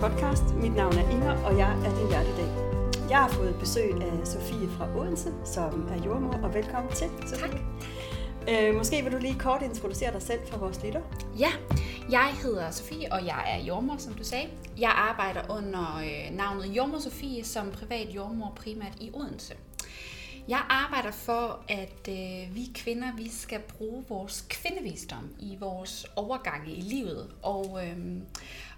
Podcast. 0.00 0.54
Mit 0.54 0.74
navn 0.74 0.92
er 0.92 1.10
Inger, 1.10 1.44
og 1.44 1.58
jeg 1.58 1.72
er 1.72 1.98
din 1.98 2.10
vært 2.10 2.26
i 2.26 2.36
dag. 2.40 2.50
Jeg 3.10 3.18
har 3.18 3.28
fået 3.28 3.56
besøg 3.60 4.02
af 4.02 4.26
Sofie 4.26 4.68
fra 4.68 4.96
Odense, 4.96 5.32
som 5.44 5.88
er 5.88 6.04
jordmor, 6.04 6.38
og 6.42 6.54
velkommen 6.54 6.92
til. 6.92 7.08
Tak. 7.38 7.50
Øh, 8.50 8.74
måske 8.74 9.02
vil 9.02 9.12
du 9.12 9.18
lige 9.18 9.38
kort 9.38 9.62
introducere 9.62 10.12
dig 10.12 10.22
selv 10.22 10.40
for 10.50 10.58
vores 10.58 10.84
lytter. 10.84 11.00
Ja, 11.38 11.50
jeg 12.10 12.34
hedder 12.42 12.70
Sofie, 12.70 13.12
og 13.12 13.26
jeg 13.26 13.44
er 13.46 13.64
jordmor, 13.64 13.96
som 13.96 14.14
du 14.14 14.24
sagde. 14.24 14.48
Jeg 14.78 14.90
arbejder 14.90 15.40
under 15.50 15.96
øh, 15.96 16.36
navnet 16.36 16.66
Jordmor 16.66 16.98
Sofie 16.98 17.44
som 17.44 17.70
privat 17.70 18.08
jordmor 18.08 18.52
primært 18.56 18.96
i 19.00 19.10
Odense. 19.14 19.54
Jeg 20.48 20.62
arbejder 20.68 21.10
for, 21.10 21.64
at 21.68 22.08
øh, 22.08 22.54
vi 22.54 22.70
kvinder 22.74 23.16
vi 23.16 23.30
skal 23.30 23.60
bruge 23.60 24.04
vores 24.08 24.46
kvindevisdom 24.50 25.30
i 25.40 25.56
vores 25.60 26.06
overgange 26.16 26.72
i 26.72 26.80
livet. 26.80 27.30
Og, 27.42 27.80
øh, 27.86 27.96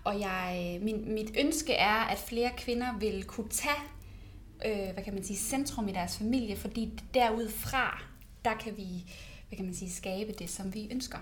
og 0.05 0.21
jeg, 0.21 0.79
min, 0.83 1.15
mit 1.15 1.31
ønske 1.39 1.73
er, 1.73 1.95
at 1.95 2.19
flere 2.19 2.51
kvinder 2.57 2.99
vil 2.99 3.25
kunne 3.25 3.49
tage 3.49 3.83
øh, 4.65 4.93
hvad 4.93 5.05
kan 5.05 5.15
man 5.15 5.25
sige, 5.25 5.37
centrum 5.37 5.89
i 5.89 5.93
deres 5.93 6.19
familie, 6.19 6.57
fordi 6.57 7.01
derudfra, 7.15 8.03
der 8.45 8.55
kan 8.55 8.77
vi 8.77 9.05
hvad 9.49 9.57
kan 9.57 9.67
man 9.67 9.75
sige, 9.75 9.91
skabe 9.91 10.33
det, 10.33 10.51
som 10.51 10.75
vi 10.75 10.89
ønsker. 10.93 11.19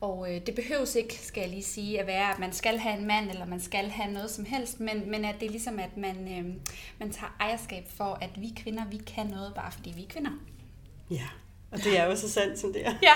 Og 0.00 0.34
øh, 0.34 0.40
det 0.46 0.54
behøves 0.54 0.94
ikke, 0.94 1.18
skal 1.22 1.40
jeg 1.40 1.50
lige 1.50 1.62
sige, 1.62 2.00
at 2.00 2.06
være, 2.06 2.32
at 2.32 2.38
man 2.38 2.52
skal 2.52 2.78
have 2.78 2.98
en 2.98 3.06
mand, 3.06 3.30
eller 3.30 3.46
man 3.46 3.60
skal 3.60 3.90
have 3.90 4.12
noget 4.12 4.30
som 4.30 4.44
helst, 4.44 4.80
men, 4.80 5.10
men 5.10 5.24
at 5.24 5.34
det 5.40 5.46
er 5.46 5.50
ligesom, 5.50 5.78
at 5.78 5.96
man, 5.96 6.16
øh, 6.16 6.54
man 6.98 7.12
tager 7.12 7.36
ejerskab 7.40 7.84
for, 7.96 8.18
at 8.20 8.30
vi 8.36 8.52
kvinder, 8.56 8.84
vi 8.90 8.96
kan 8.96 9.26
noget, 9.26 9.54
bare 9.54 9.72
fordi 9.72 9.92
vi 9.96 10.02
er 10.02 10.08
kvinder. 10.08 10.30
Ja, 11.10 11.26
og 11.70 11.78
det 11.78 11.98
er 11.98 12.04
jo 12.04 12.16
så 12.16 12.28
sandt, 12.28 12.58
som 12.58 12.72
det 12.72 12.86
er. 12.86 12.94
Ja. 13.02 13.14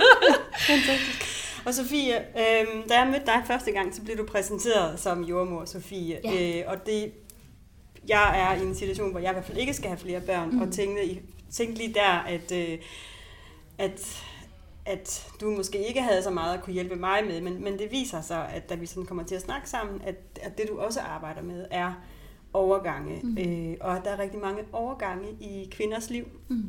Fantastisk. 0.74 1.43
Og 1.66 1.74
Sofie, 1.74 2.16
øh, 2.18 2.88
da 2.88 2.94
jeg 2.98 3.06
mødte 3.06 3.26
dig 3.26 3.42
første 3.46 3.72
gang, 3.72 3.94
så 3.94 4.02
blev 4.02 4.18
du 4.18 4.26
præsenteret 4.26 5.00
som 5.00 5.22
jordmor 5.24 5.64
Sofie. 5.64 6.20
Ja. 6.24 6.58
Øh, 6.60 6.64
og 6.66 6.86
det, 6.86 7.12
jeg 8.08 8.40
er 8.40 8.62
i 8.62 8.66
en 8.66 8.74
situation, 8.74 9.10
hvor 9.10 9.20
jeg 9.20 9.30
i 9.30 9.32
hvert 9.32 9.44
fald 9.44 9.58
ikke 9.58 9.74
skal 9.74 9.88
have 9.88 9.98
flere 9.98 10.20
børn, 10.20 10.50
mm. 10.50 10.60
og 10.60 10.72
tænkte, 10.72 11.04
i- 11.06 11.20
tænkte 11.50 11.78
lige 11.78 11.94
der, 11.94 12.10
at, 12.10 12.52
øh, 12.52 12.78
at, 13.78 14.22
at 14.86 15.26
du 15.40 15.50
måske 15.50 15.88
ikke 15.88 16.02
havde 16.02 16.22
så 16.22 16.30
meget 16.30 16.54
at 16.58 16.62
kunne 16.62 16.72
hjælpe 16.74 16.96
mig 16.96 17.24
med, 17.26 17.40
men, 17.40 17.64
men 17.64 17.78
det 17.78 17.90
viser 17.90 18.20
sig, 18.20 18.48
at 18.48 18.68
da 18.70 18.74
vi 18.74 18.86
sådan 18.86 19.06
kommer 19.06 19.24
til 19.24 19.34
at 19.34 19.42
snakke 19.42 19.70
sammen, 19.70 20.02
at, 20.06 20.14
at 20.42 20.58
det 20.58 20.68
du 20.68 20.78
også 20.78 21.00
arbejder 21.00 21.42
med 21.42 21.66
er 21.70 21.92
overgange, 22.52 23.20
mm. 23.22 23.38
øh, 23.38 23.76
og 23.80 23.96
at 23.96 24.04
der 24.04 24.10
er 24.10 24.18
rigtig 24.18 24.40
mange 24.40 24.62
overgange 24.72 25.28
i 25.40 25.68
kvinders 25.70 26.10
liv. 26.10 26.24
Mm. 26.48 26.64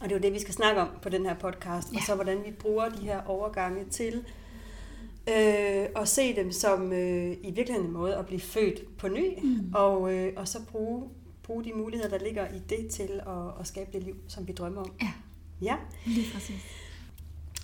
Og 0.00 0.08
det 0.08 0.14
er 0.14 0.18
jo 0.18 0.22
det, 0.22 0.32
vi 0.32 0.38
skal 0.38 0.54
snakke 0.54 0.80
om 0.80 0.88
på 1.02 1.08
den 1.08 1.26
her 1.26 1.34
podcast, 1.34 1.92
ja. 1.92 1.96
og 1.96 2.02
så 2.06 2.14
hvordan 2.14 2.38
vi 2.46 2.50
bruger 2.50 2.88
de 2.88 3.02
her 3.02 3.22
overgange 3.26 3.84
til 3.84 4.24
øh, 5.28 5.86
at 5.96 6.08
se 6.08 6.36
dem 6.36 6.52
som 6.52 6.92
øh, 6.92 7.32
i 7.42 7.50
virkeligheden 7.50 7.86
en 7.86 7.92
måde 7.92 8.16
at 8.16 8.26
blive 8.26 8.40
født 8.40 8.96
på 8.98 9.08
ny, 9.08 9.38
mm. 9.42 9.72
og, 9.74 10.12
øh, 10.12 10.32
og 10.36 10.48
så 10.48 10.58
bruge, 10.66 11.08
bruge 11.42 11.64
de 11.64 11.72
muligheder, 11.72 12.18
der 12.18 12.24
ligger 12.24 12.46
i 12.48 12.58
det 12.68 12.90
til 12.90 13.20
at, 13.26 13.60
at 13.60 13.66
skabe 13.66 13.90
det 13.92 14.02
liv, 14.02 14.16
som 14.28 14.48
vi 14.48 14.52
drømmer 14.52 14.80
om. 14.80 14.92
Ja, 15.02 15.12
Ja, 15.60 15.76
lige 16.06 16.32
præcis. 16.32 16.62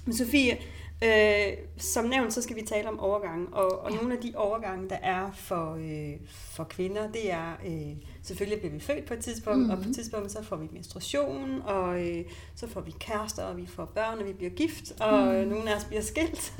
men 0.04 0.16
Sofie, 0.16 0.58
øh, 1.04 1.52
som 1.78 2.04
nævnt, 2.04 2.32
så 2.32 2.42
skal 2.42 2.56
vi 2.56 2.62
tale 2.62 2.88
om 2.88 3.00
overgange, 3.00 3.46
og, 3.52 3.84
og 3.84 3.90
ja. 3.90 3.96
Nogle 3.96 4.14
af 4.16 4.20
de 4.22 4.32
overgange, 4.36 4.88
der 4.88 4.96
er 5.02 5.30
for, 5.34 5.74
øh, 5.74 6.12
for 6.28 6.64
kvinder, 6.64 7.08
det 7.12 7.32
er, 7.32 7.52
øh, 7.66 7.96
selvfølgelig 8.22 8.58
bliver 8.58 8.72
vi 8.72 8.80
født 8.80 9.04
på 9.06 9.14
et 9.14 9.20
tidspunkt, 9.20 9.58
mm-hmm. 9.58 9.70
og 9.70 9.76
på 9.76 9.80
et 9.80 9.86
Mhm. 9.86 9.94
tidspunkt 9.94 10.32
så 10.32 10.42
får 10.44 10.56
vi 10.56 10.68
menstruation, 10.72 11.62
og 11.64 12.00
øh, 12.08 12.24
så 12.56 12.68
får 12.68 12.80
vi 12.80 12.90
kærester, 13.00 13.42
og 13.44 13.56
vi 13.56 13.66
får 13.66 13.84
børn, 13.84 14.18
og 14.18 14.26
vi 14.26 14.32
bliver 14.32 14.50
gift, 14.50 14.92
og 15.00 15.24
mm. 15.26 15.48
Nogle 15.48 15.70
af 15.70 15.76
os 15.76 15.84
bliver 15.84 16.02
skilt. 16.02 16.54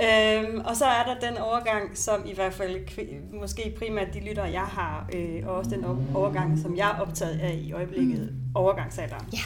Ja. 0.00 0.42
øhm, 0.44 0.60
og 0.60 0.76
så 0.76 0.84
er 0.84 1.04
der 1.14 1.28
den 1.28 1.38
overgang, 1.38 1.98
som 1.98 2.22
i 2.26 2.34
hvert 2.34 2.52
fald 2.54 2.76
kvi- 2.86 3.36
måske 3.40 3.74
primært 3.78 4.14
de 4.14 4.20
lytter, 4.20 4.44
jeg 4.44 4.62
har, 4.62 5.08
øh, 5.14 5.42
og 5.46 5.54
også 5.54 5.70
den 5.70 5.84
overgang, 6.14 6.58
som 6.58 6.76
jeg 6.76 6.90
er 6.90 7.00
optaget 7.00 7.38
af 7.40 7.58
i 7.62 7.72
øjeblikket, 7.72 8.20
mm. 8.32 8.38
overgangsalderen. 8.54 9.26
Ja. 9.32 9.38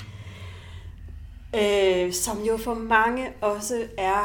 Øh, 1.59 2.12
som 2.12 2.43
jo 2.43 2.56
for 2.56 2.75
mange 2.75 3.33
også 3.41 3.89
er 3.99 4.25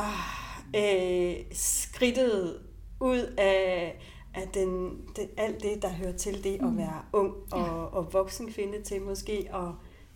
øh, 0.75 1.35
skridtet 1.51 2.59
ud 2.99 3.33
af, 3.37 3.99
af 4.33 4.47
den, 4.53 4.91
det, 5.15 5.29
alt 5.37 5.63
det, 5.63 5.81
der 5.81 5.89
hører 5.89 6.11
til 6.17 6.43
det 6.43 6.55
at 6.55 6.61
Mm. 6.61 6.77
være 6.77 7.01
ung 7.13 7.33
Ja. 7.53 7.57
og, 7.57 7.93
og 7.93 8.13
voksen 8.13 8.51
kvinde 8.51 8.81
til 8.81 9.01
måske 9.01 9.49
at 9.53 9.67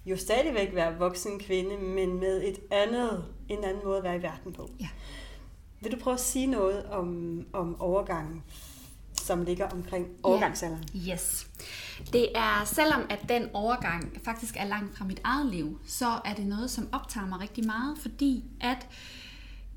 jo 0.06 0.18
stadigvæk 0.18 0.76
være 0.76 0.98
voksen 0.98 1.40
kvinde, 1.40 1.78
men 1.78 2.20
med 2.20 2.44
et 2.44 2.60
andet, 2.72 3.26
en 3.50 3.64
anden 3.64 3.84
måde 3.86 3.98
at 3.98 4.04
være 4.04 4.16
i 4.18 4.22
verden 4.24 4.54
på. 4.54 4.70
Ja. 4.80 4.88
Vil 5.82 5.92
du 5.92 5.98
prøve 6.00 6.14
at 6.14 6.20
sige 6.20 6.48
noget 6.48 6.86
om, 6.86 7.40
om 7.54 7.82
overgangen, 7.82 8.44
som 9.22 9.44
ligger 9.44 9.70
omkring 9.70 10.08
overgangsalderen? 10.24 10.84
Yes. 11.10 11.48
Det 12.14 12.30
er, 12.36 12.66
selvom 12.66 13.02
at 13.10 13.20
den 13.30 13.50
overgang 13.54 14.22
faktisk 14.26 14.56
er 14.58 14.66
langt 14.66 14.98
fra 14.98 15.06
mit 15.06 15.22
eget 15.24 15.46
liv, 15.46 15.80
så 15.88 16.20
er 16.26 16.34
det 16.34 16.46
noget, 16.46 16.72
som 16.72 16.90
optager 16.92 17.28
mig 17.28 17.40
rigtig 17.40 17.66
meget, 17.66 17.98
fordi 18.02 18.44
at 18.62 18.88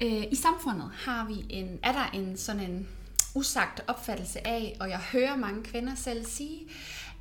øh, 0.02 0.24
i 0.30 0.34
samfundet 0.34 0.90
har 1.04 1.26
vi 1.26 1.46
en, 1.50 1.78
er 1.82 1.92
der 1.92 2.10
en 2.14 2.36
sådan 2.36 2.62
en 2.62 2.88
usagt 3.34 3.80
opfattelse 3.86 4.46
af, 4.46 4.76
og 4.80 4.90
jeg 4.90 4.98
hører 4.98 5.36
mange 5.36 5.62
kvinder 5.62 5.94
selv 5.94 6.24
sige, 6.26 6.60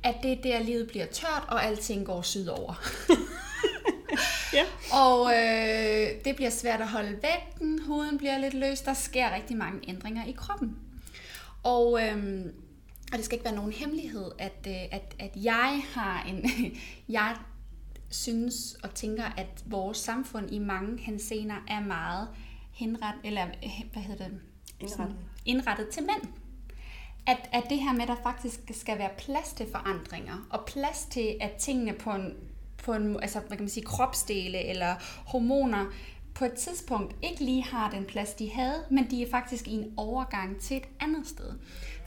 at 0.02 0.14
det 0.22 0.32
er 0.32 0.42
der, 0.42 0.62
livet 0.62 0.88
bliver 0.88 1.06
tørt, 1.06 1.44
og 1.48 1.64
alting 1.64 2.06
går 2.06 2.22
sydover. 2.22 2.74
Ja. 4.52 4.64
Og 4.92 5.32
øh, 5.34 6.24
det 6.24 6.36
bliver 6.36 6.50
svært 6.50 6.80
at 6.80 6.88
holde 6.88 7.18
vægten, 7.22 7.80
huden 7.86 8.18
bliver 8.18 8.38
lidt 8.38 8.54
løs, 8.54 8.80
der 8.80 8.94
sker 8.94 9.34
rigtig 9.34 9.56
mange 9.56 9.80
ændringer 9.88 10.24
i 10.24 10.32
kroppen. 10.32 10.76
Og, 11.68 12.02
øh, 12.02 12.44
og 13.12 13.18
det 13.18 13.24
skal 13.24 13.36
ikke 13.36 13.44
være 13.44 13.54
nogen 13.54 13.72
hemmelighed, 13.72 14.30
at, 14.38 14.66
øh, 14.68 14.74
at, 14.90 15.14
at 15.18 15.30
jeg 15.36 15.82
har 15.94 16.22
en... 16.22 16.44
jeg 17.18 17.36
synes 18.10 18.76
og 18.82 18.94
tænker, 18.94 19.24
at 19.24 19.64
vores 19.66 19.98
samfund 19.98 20.52
i 20.52 20.58
mange 20.58 20.98
hensener 20.98 21.54
er 21.68 21.80
meget 21.80 22.28
henret, 22.72 23.14
eller 23.24 23.46
øh, 23.64 23.92
hvad 23.92 24.02
hedder 24.02 24.28
det? 24.28 24.40
Indrettet. 24.80 25.16
indrettet 25.44 25.88
til 25.88 26.02
mænd. 26.02 26.32
At, 27.26 27.48
at 27.52 27.64
det 27.70 27.80
her 27.80 27.92
med, 27.92 28.02
at 28.02 28.08
der 28.08 28.22
faktisk 28.22 28.60
skal 28.72 28.98
være 28.98 29.10
plads 29.18 29.52
til 29.52 29.66
forandringer, 29.72 30.46
og 30.50 30.64
plads 30.66 31.06
til, 31.10 31.36
at 31.40 31.52
tingene 31.52 31.92
på 31.92 32.10
en, 32.10 32.34
på 32.84 32.92
en 32.92 33.20
altså, 33.20 33.40
hvad 33.40 33.56
kan 33.56 33.64
man 33.64 33.68
sige, 33.68 33.86
kropsdele 33.86 34.64
eller 34.64 34.94
hormoner 35.26 35.86
på 36.38 36.44
et 36.44 36.52
tidspunkt 36.52 37.16
ikke 37.22 37.44
lige 37.44 37.64
har 37.64 37.90
den 37.90 38.04
plads, 38.04 38.34
de 38.34 38.50
havde, 38.50 38.84
men 38.90 39.10
de 39.10 39.22
er 39.22 39.30
faktisk 39.30 39.68
i 39.68 39.72
en 39.72 39.92
overgang 39.96 40.60
til 40.60 40.76
et 40.76 40.88
andet 41.00 41.26
sted. 41.26 41.58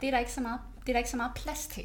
Det 0.01 0.07
er 0.07 0.11
der 0.11 0.19
ikke 0.19 0.31
så 0.31 0.41
meget, 0.41 0.59
det 0.81 0.89
er 0.89 0.93
der 0.93 0.97
ikke 0.97 1.09
så 1.09 1.17
meget 1.17 1.31
plads 1.35 1.67
til. 1.67 1.83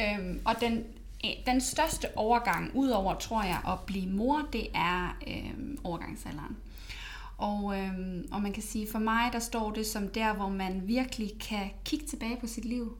Øhm, 0.00 0.40
og 0.44 0.54
den, 0.60 0.84
øh, 1.24 1.30
den 1.46 1.60
største 1.60 2.16
overgang, 2.16 2.70
udover, 2.74 3.14
tror 3.14 3.42
jeg, 3.42 3.60
at 3.68 3.78
blive 3.86 4.10
mor, 4.10 4.48
det 4.52 4.66
er 4.74 5.16
øhm, 5.26 5.78
overgangsalderen. 5.84 6.56
Og, 7.38 7.78
øhm, 7.78 8.28
og 8.32 8.42
man 8.42 8.52
kan 8.52 8.62
sige, 8.62 8.88
for 8.92 8.98
mig, 8.98 9.32
der 9.32 9.38
står 9.38 9.70
det 9.70 9.86
som 9.86 10.08
der, 10.08 10.34
hvor 10.34 10.48
man 10.48 10.82
virkelig 10.88 11.30
kan 11.40 11.70
kigge 11.84 12.06
tilbage 12.06 12.36
på 12.40 12.46
sit 12.46 12.64
liv 12.64 12.96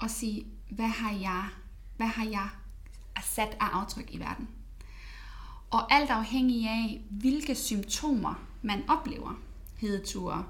og 0.00 0.10
sige, 0.10 0.46
hvad 0.70 0.88
har 0.88 1.12
jeg, 1.12 1.44
hvad 1.96 2.06
har 2.06 2.24
jeg 2.24 2.48
sat 3.22 3.56
af 3.60 3.66
aftryk 3.72 4.14
i 4.14 4.18
verden? 4.18 4.48
Og 5.72 5.94
alt 5.94 6.10
afhængig 6.10 6.68
af, 6.68 7.00
hvilke 7.10 7.54
symptomer 7.54 8.46
man 8.62 8.82
oplever, 8.88 9.40
hedeture, 9.76 10.44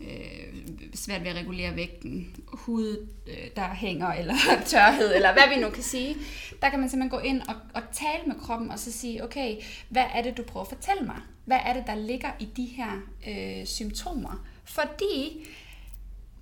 øh, 0.00 0.54
svært 0.94 1.22
ved 1.22 1.28
at 1.28 1.36
regulere 1.36 1.76
vægten, 1.76 2.36
hud, 2.46 3.08
øh, 3.26 3.50
der 3.56 3.74
hænger, 3.74 4.08
eller 4.12 4.34
tørhed, 4.66 5.14
eller 5.14 5.32
hvad 5.32 5.56
vi 5.56 5.60
nu 5.60 5.70
kan 5.70 5.82
sige, 5.82 6.16
der 6.62 6.70
kan 6.70 6.80
man 6.80 6.90
simpelthen 6.90 7.18
gå 7.18 7.24
ind 7.24 7.42
og, 7.42 7.54
og 7.74 7.82
tale 7.92 8.22
med 8.26 8.34
kroppen, 8.40 8.70
og 8.70 8.78
så 8.78 8.92
sige, 8.92 9.24
okay, 9.24 9.56
hvad 9.88 10.04
er 10.14 10.22
det, 10.22 10.36
du 10.36 10.42
prøver 10.42 10.64
at 10.64 10.70
fortælle 10.76 11.02
mig? 11.06 11.16
Hvad 11.44 11.58
er 11.64 11.72
det, 11.72 11.82
der 11.86 11.94
ligger 11.94 12.30
i 12.40 12.44
de 12.44 12.64
her 12.64 12.90
øh, 13.28 13.66
symptomer? 13.66 14.46
Fordi 14.64 15.46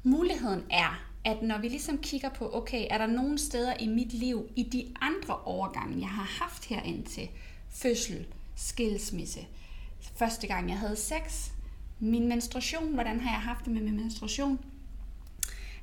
muligheden 0.02 0.62
er, 0.70 1.02
at 1.24 1.42
når 1.42 1.58
vi 1.58 1.68
ligesom 1.68 1.98
kigger 1.98 2.28
på, 2.28 2.56
okay, 2.56 2.86
er 2.90 2.98
der 2.98 3.06
nogle 3.06 3.38
steder 3.38 3.74
i 3.80 3.86
mit 3.86 4.12
liv, 4.12 4.48
i 4.56 4.62
de 4.62 4.94
andre 5.00 5.36
overgange, 5.36 6.00
jeg 6.00 6.08
har 6.08 6.44
haft 6.44 6.64
her 6.64 6.82
indtil, 6.82 7.28
fødsel, 7.70 8.26
skilsmisse, 8.56 9.40
første 10.16 10.46
gang 10.46 10.70
jeg 10.70 10.78
havde 10.78 10.96
sex, 10.96 11.50
min 11.98 12.28
menstruation, 12.28 12.94
hvordan 12.94 13.20
har 13.20 13.30
jeg 13.30 13.40
haft 13.40 13.64
det 13.64 13.72
med 13.72 13.82
min 13.82 13.96
menstruation? 13.96 14.58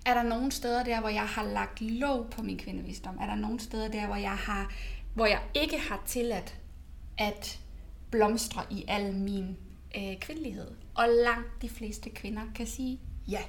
Er 0.06 0.14
der 0.14 0.24
nogle 0.24 0.52
steder 0.52 0.84
der, 0.84 1.00
hvor 1.00 1.10
jeg 1.10 1.28
har 1.28 1.44
lagt 1.44 1.82
låg 1.82 2.28
på 2.32 2.42
min 2.42 2.58
kvindevisdom? 2.58 3.18
Er 3.22 3.26
der 3.26 3.36
nogle 3.36 3.60
steder 3.60 3.88
der, 3.88 4.06
hvor 4.06 4.16
jeg, 4.16 4.38
har, 4.38 4.74
hvor 5.14 5.26
jeg 5.26 5.42
ikke 5.54 5.80
har 5.80 6.02
tilladt 6.06 6.56
at 7.18 7.60
blomstre 8.12 8.64
i 8.70 8.86
al 8.88 9.14
min 9.14 9.58
øh, 9.98 10.20
kvindelighed? 10.20 10.72
Og 10.96 11.06
langt 11.10 11.62
de 11.62 11.70
fleste 11.70 12.10
kvinder 12.10 12.42
kan 12.56 12.68
sige, 12.68 13.00
ja, 13.28 13.42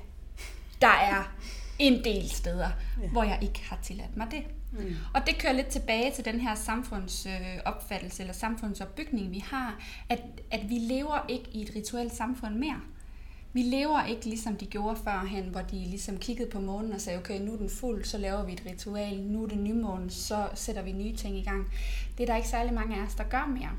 der 0.80 0.86
er 0.86 1.34
en 1.78 2.04
del 2.04 2.30
steder, 2.30 2.68
Ja. 3.02 3.08
hvor 3.08 3.22
jeg 3.24 3.38
ikke 3.42 3.62
har 3.64 3.78
tilladt 3.82 4.16
mig 4.16 4.26
det. 4.30 4.42
Mm. 4.72 4.96
Og 5.14 5.20
det 5.26 5.38
kører 5.38 5.52
lidt 5.52 5.66
tilbage 5.66 6.12
til 6.12 6.24
den 6.24 6.40
her 6.40 6.54
samfundsopfattelse 6.54 8.22
øh, 8.22 8.24
eller 8.24 8.34
samfundsopbygning, 8.34 9.30
vi 9.30 9.38
har, 9.38 9.78
at, 10.08 10.22
at 10.50 10.68
vi 10.68 10.74
lever 10.74 11.26
ikke 11.28 11.44
i 11.52 11.62
et 11.62 11.70
rituelt 11.76 12.14
samfund 12.14 12.54
mere. 12.54 12.80
Vi 13.52 13.62
lever 13.62 14.04
ikke 14.04 14.24
ligesom 14.24 14.56
de 14.56 14.66
gjorde 14.66 14.96
førhen, 15.04 15.44
hvor 15.44 15.60
de 15.60 15.76
ligesom 15.76 16.18
kiggede 16.18 16.50
på 16.50 16.60
månen 16.60 16.92
og 16.92 17.00
sagde, 17.00 17.18
okay, 17.18 17.40
nu 17.40 17.52
er 17.52 17.56
den 17.56 17.70
fuld, 17.70 18.04
så 18.04 18.18
laver 18.18 18.44
vi 18.44 18.52
et 18.52 18.62
ritual, 18.70 19.16
nu 19.20 19.44
er 19.44 19.48
det 19.48 19.58
nymånen, 19.58 20.10
så 20.10 20.48
sætter 20.54 20.82
vi 20.82 20.92
nye 20.92 21.16
ting 21.16 21.36
i 21.38 21.42
gang. 21.42 21.66
Det 22.18 22.22
er 22.22 22.26
der 22.26 22.36
ikke 22.36 22.48
særlig 22.48 22.72
mange 22.74 22.96
af 22.96 23.06
os, 23.06 23.14
der 23.14 23.24
gør 23.24 23.46
mere. 23.46 23.70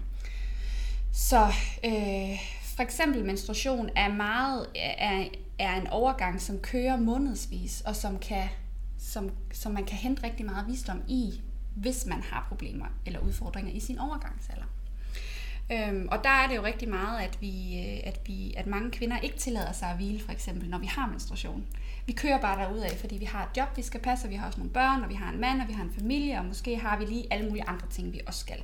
Så 1.14 1.46
øh, 1.86 2.40
for 2.76 2.82
eksempel 2.84 3.26
menstruation 3.26 3.90
er 3.96 4.14
meget 4.14 4.68
er, 4.76 5.26
er 5.60 5.76
en 5.76 5.88
overgang, 5.88 6.42
som 6.42 6.60
kører 6.60 6.98
månedsvis, 6.98 7.82
og 7.82 7.96
som, 7.96 8.20
kan, 8.20 8.50
som, 8.98 9.30
som 9.54 9.72
man 9.72 9.86
kan 9.86 9.98
hente 9.98 10.24
rigtig 10.24 10.46
meget 10.46 10.68
visdom 10.68 11.02
i, 11.08 11.42
hvis 11.76 12.06
man 12.06 12.22
har 12.22 12.46
problemer 12.50 12.86
eller 13.06 13.20
udfordringer 13.20 13.72
i 13.72 13.80
sin 13.80 14.00
overgangsalder. 14.00 14.66
Øhm, 15.72 16.08
og 16.12 16.24
der 16.24 16.30
er 16.30 16.48
det 16.48 16.56
jo 16.56 16.64
rigtig 16.64 16.90
meget, 16.90 17.22
at, 17.22 17.42
vi, 17.42 17.80
øh, 17.80 18.00
at, 18.04 18.20
vi, 18.26 18.54
at 18.58 18.68
mange 18.68 18.92
kvinder 18.92 19.20
ikke 19.20 19.38
tillader 19.38 19.72
sig 19.72 19.90
at 19.90 19.96
hvile, 19.96 20.20
for 20.20 20.32
eksempel, 20.32 20.70
når 20.70 20.78
vi 20.78 20.86
har 20.86 21.08
menstruation. 21.08 21.66
Vi 22.06 22.14
kører 22.14 22.42
bare 22.42 22.86
af, 22.86 22.98
fordi 23.00 23.18
vi 23.18 23.26
har 23.26 23.44
et 23.44 23.58
job, 23.58 23.78
vi 23.78 23.82
skal 23.82 24.00
passe, 24.00 24.28
og 24.28 24.32
vi 24.32 24.36
har 24.36 24.48
også 24.48 24.60
nogle 24.60 24.74
børn, 24.74 25.04
og 25.04 25.10
vi 25.10 25.16
har 25.16 25.32
en 25.32 25.40
mand, 25.40 25.62
og 25.62 25.68
vi 25.68 25.74
har 25.74 25.84
en 25.84 25.94
familie, 25.94 26.40
og 26.40 26.46
måske 26.46 26.78
har 26.78 26.98
vi 26.98 27.06
lige 27.06 27.28
alle 27.32 27.48
mulige 27.48 27.68
andre 27.68 27.88
ting, 27.90 28.14
vi 28.14 28.22
også 28.28 28.40
skal. 28.40 28.64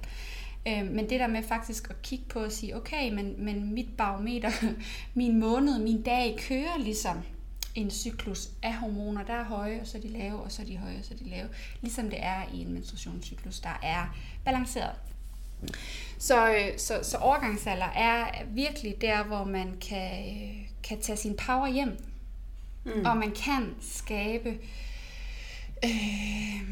Øhm, 0.68 0.88
men 0.88 1.10
det 1.10 1.20
der 1.20 1.28
med 1.28 1.44
faktisk 1.44 1.90
at 1.90 2.02
kigge 2.02 2.26
på 2.26 2.40
og 2.40 2.52
sige, 2.52 2.76
okay, 2.76 3.14
men, 3.14 3.46
men 3.46 3.74
mit 3.74 3.98
barometer, 3.98 4.52
min 5.14 5.40
måned, 5.40 5.80
min 5.80 6.02
dag 6.02 6.38
kører 6.48 6.78
ligesom 6.78 7.18
en 7.76 7.92
cyklus 7.92 8.50
af 8.64 8.74
hormoner, 8.74 9.24
der 9.24 9.34
er 9.34 9.44
høje, 9.44 9.82
og 9.82 9.88
så 9.88 9.98
er 9.98 10.02
de 10.02 10.08
lave, 10.08 10.40
og 10.40 10.52
så 10.52 10.62
er 10.62 10.66
de 10.66 10.78
høje, 10.78 10.98
og 11.00 11.06
så 11.06 11.14
er 11.14 11.18
de 11.18 11.30
lave. 11.30 11.50
Ligesom 11.82 12.10
det 12.10 12.24
er 12.24 12.44
i 12.54 12.62
en 12.62 12.74
menstruationscyklus, 12.74 13.60
der 13.60 13.80
er 13.84 14.18
balanceret. 14.46 14.96
Så, 16.18 16.52
øh, 16.52 16.78
så, 16.78 17.00
så 17.04 17.18
overgangsalder 17.18 17.86
er 17.86 18.46
virkelig 18.48 19.02
der, 19.02 19.24
hvor 19.24 19.44
man 19.44 19.78
kan, 19.90 20.26
kan 20.84 21.02
tage 21.02 21.18
sin 21.18 21.38
power 21.38 21.68
hjem, 21.68 21.98
mm. 22.86 23.06
og 23.06 23.18
man 23.18 23.32
kan 23.32 23.76
skabe... 23.82 24.58
Øh, 25.86 26.72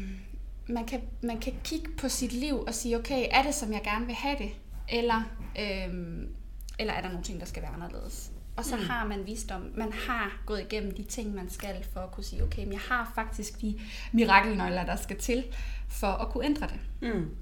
man, 0.72 0.86
kan, 0.86 1.00
man 1.22 1.38
kan 1.38 1.52
kigge 1.64 1.90
på 1.98 2.08
sit 2.08 2.32
liv 2.32 2.64
og 2.66 2.74
sige, 2.74 2.98
okay, 2.98 3.26
er 3.30 3.42
det, 3.42 3.54
som 3.54 3.72
jeg 3.72 3.80
gerne 3.84 4.06
vil 4.06 4.14
have 4.14 4.38
det? 4.38 4.50
Eller, 4.88 5.22
øh, 5.58 5.94
eller 6.78 6.92
er 6.92 7.00
der 7.00 7.08
nogle 7.08 7.24
ting, 7.24 7.40
der 7.40 7.46
skal 7.46 7.62
være 7.62 7.72
anderledes? 7.72 8.30
Og 8.56 8.64
så 8.64 8.76
mm. 8.76 8.82
har 8.82 9.06
man 9.06 9.26
visdom. 9.26 9.72
Man 9.74 9.92
har 9.92 10.42
gået 10.46 10.60
igennem 10.60 10.94
de 10.94 11.02
ting, 11.02 11.34
man 11.34 11.50
skal, 11.50 11.84
for 11.92 12.00
at 12.00 12.10
kunne 12.10 12.24
sige, 12.24 12.44
okay, 12.44 12.62
men 12.62 12.72
jeg 12.72 12.80
har 12.80 13.12
faktisk 13.14 13.60
de 13.60 13.80
mirakelnøgler, 14.12 14.84
der 14.84 14.96
skal 14.96 15.18
til, 15.18 15.44
for 15.88 16.06
at 16.06 16.28
kunne 16.28 16.44
ændre 16.44 16.66
det. 16.66 17.10
Mm. 17.14 17.36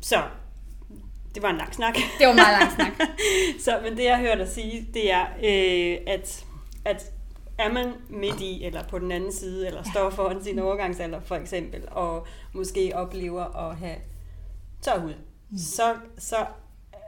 Så 0.00 0.22
det 1.34 1.42
var 1.42 1.50
en 1.50 1.56
lang 1.56 1.74
snak. 1.74 1.94
Det 1.94 2.26
var 2.26 2.30
en 2.30 2.36
meget 2.36 2.60
lang 2.60 2.72
snak. 2.72 3.08
så, 3.64 3.80
men 3.82 3.96
det 3.96 4.04
jeg 4.04 4.18
hørte 4.18 4.40
dig 4.40 4.48
sige, 4.48 4.88
det 4.94 5.12
er, 5.12 5.26
øh, 5.26 5.98
at, 6.06 6.44
at 6.84 7.12
er 7.58 7.72
man 7.72 7.92
midt 8.08 8.40
i, 8.40 8.64
eller 8.64 8.84
på 8.88 8.98
den 8.98 9.12
anden 9.12 9.32
side, 9.32 9.66
eller 9.66 9.82
står 9.82 10.10
foran 10.10 10.44
sin 10.44 10.58
overgangsalder 10.58 11.20
for 11.20 11.34
eksempel, 11.34 11.88
og 11.90 12.26
måske 12.52 12.92
oplever 12.94 13.70
at 13.70 13.76
have 13.76 13.96
tør 14.82 14.98
hud, 14.98 15.14
mm. 15.50 15.58
så, 15.58 15.94
så 16.18 16.46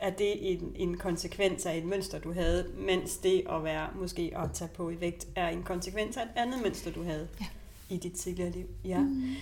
er 0.00 0.10
det 0.10 0.52
en, 0.52 0.72
en 0.76 0.96
konsekvens 0.96 1.66
af 1.66 1.76
et 1.76 1.84
mønster, 1.84 2.18
du 2.18 2.32
havde, 2.32 2.66
mens 2.76 3.16
det 3.16 3.44
at 3.50 3.64
være 3.64 3.88
måske 3.94 4.32
at 4.36 4.52
tage 4.52 4.70
på 4.74 4.90
i 4.90 5.00
vægt, 5.00 5.26
er 5.36 5.48
en 5.48 5.62
konsekvens 5.62 6.16
af 6.16 6.22
et 6.22 6.30
andet 6.36 6.62
mønster, 6.62 6.92
du 6.92 7.04
havde 7.04 7.28
ja. 7.40 7.46
i 7.88 7.96
dit 7.96 8.12
tidligere 8.12 8.50
liv. 8.50 8.66
Ja. 8.84 8.98
Mm. 8.98 9.34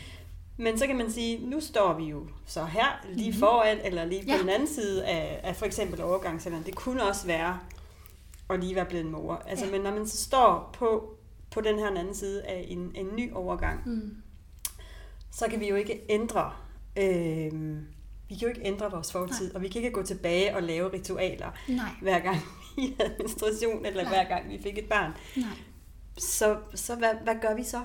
Men 0.56 0.78
så 0.78 0.86
kan 0.86 0.96
man 0.96 1.12
sige, 1.12 1.50
nu 1.50 1.60
står 1.60 1.92
vi 1.92 2.04
jo 2.04 2.26
så 2.46 2.64
her, 2.64 3.06
lige 3.12 3.30
mm-hmm. 3.30 3.40
foran, 3.40 3.78
eller 3.84 4.04
lige 4.04 4.22
på 4.22 4.32
ja. 4.32 4.38
den 4.38 4.48
anden 4.48 4.68
side 4.68 5.06
af, 5.06 5.40
af 5.42 5.56
for 5.56 5.66
eksempel 5.66 6.02
overgangsalderen. 6.02 6.64
Det 6.64 6.74
kunne 6.74 7.02
også 7.02 7.26
være 7.26 7.58
at 8.50 8.60
lige 8.60 8.74
være 8.74 8.84
blevet 8.84 9.04
en 9.04 9.12
mor. 9.12 9.42
Altså, 9.46 9.64
ja. 9.64 9.70
Men 9.70 9.80
når 9.80 9.90
man 9.90 10.06
så 10.06 10.16
står 10.16 10.70
på, 10.78 11.14
på 11.50 11.60
den 11.60 11.78
her 11.78 11.86
anden 11.86 12.14
side 12.14 12.42
af 12.42 12.66
en, 12.68 12.92
en 12.94 13.06
ny 13.16 13.32
overgang, 13.32 13.88
mm. 13.88 14.22
så 15.32 15.46
kan 15.50 15.60
vi 15.60 15.68
jo 15.68 15.74
ikke 15.74 16.00
ændre... 16.08 16.52
Øh, 16.96 17.52
vi 18.28 18.34
kan 18.34 18.42
jo 18.42 18.48
ikke 18.48 18.64
ændre 18.64 18.90
vores 18.90 19.12
fortid, 19.12 19.46
Nej. 19.46 19.52
og 19.54 19.62
vi 19.62 19.68
kan 19.68 19.82
ikke 19.82 19.94
gå 19.94 20.02
tilbage 20.02 20.56
og 20.56 20.62
lave 20.62 20.92
ritualer, 20.92 21.50
Nej. 21.68 21.90
hver 22.02 22.18
gang 22.18 22.36
vi 22.76 22.96
havde 23.00 23.14
menstruation, 23.18 23.86
eller 23.86 24.02
Nej. 24.02 24.12
hver 24.12 24.28
gang 24.28 24.50
vi 24.50 24.58
fik 24.62 24.78
et 24.78 24.88
barn. 24.88 25.12
Nej. 25.36 25.46
Så, 26.18 26.56
så 26.74 26.94
hvad, 26.94 27.14
hvad 27.24 27.34
gør 27.42 27.54
vi 27.54 27.64
så? 27.64 27.84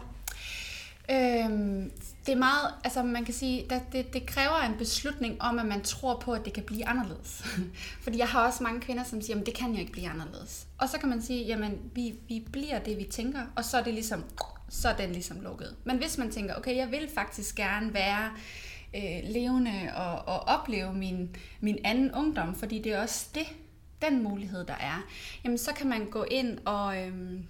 Øhm, 1.12 1.92
det 2.26 2.32
er 2.32 2.38
meget, 2.38 2.74
altså 2.84 3.04
man 3.04 3.26
kan 3.26 3.34
sige, 3.34 3.74
at 3.74 3.82
det, 3.92 4.14
det 4.14 4.26
kræver 4.26 4.58
en 4.58 4.78
beslutning 4.78 5.42
om, 5.42 5.60
at 5.60 5.66
man 5.66 5.82
tror 5.82 6.20
på, 6.20 6.34
at 6.34 6.46
det 6.46 6.54
kan 6.54 6.64
blive 6.64 6.88
anderledes. 6.88 7.44
Fordi 8.04 8.18
jeg 8.18 8.28
har 8.28 8.48
også 8.48 8.64
mange 8.64 8.82
kvinder, 8.82 9.04
som 9.04 9.22
siger, 9.22 9.40
at 9.40 9.46
det 9.46 9.54
kan 9.54 9.72
jo 9.72 9.80
ikke 9.80 9.92
blive 9.92 10.10
anderledes. 10.10 10.68
Og 10.78 10.90
så 10.90 10.98
kan 10.98 11.10
man 11.10 11.22
sige, 11.22 11.46
jamen 11.46 11.92
vi, 11.96 12.16
vi 12.28 12.48
bliver 12.52 12.80
det, 12.80 12.98
vi 12.98 13.04
tænker, 13.04 13.40
og 13.56 13.66
så 13.66 13.78
er 13.78 13.84
det 13.84 13.94
ligesom, 13.94 14.24
så 14.70 14.90
er 14.90 14.96
den 14.96 15.12
ligesom 15.12 15.42
lukket. 15.42 15.76
Men 15.84 15.98
hvis 15.98 16.18
man 16.18 16.32
tænker, 16.32 16.56
okay, 16.56 16.76
jeg 16.76 16.92
vil 16.92 17.10
faktisk 17.16 17.56
gerne 17.56 17.94
være 17.94 18.32
øh, 18.96 19.34
levende 19.34 19.92
og, 19.96 20.28
og 20.28 20.40
opleve 20.40 20.94
min, 20.94 21.36
min 21.60 21.78
anden 21.84 22.12
ungdom, 22.12 22.56
fordi 22.56 22.82
det 22.82 22.94
er 22.94 23.02
også 23.02 23.28
det, 23.36 23.48
den 24.02 24.24
mulighed, 24.24 24.66
der 24.66 24.76
er, 24.76 25.08
jamen 25.44 25.58
så 25.58 25.74
kan 25.74 25.90
man 25.90 26.06
gå 26.06 26.24
ind 26.24 26.60
og, 26.66 27.02
øhm, 27.02 27.46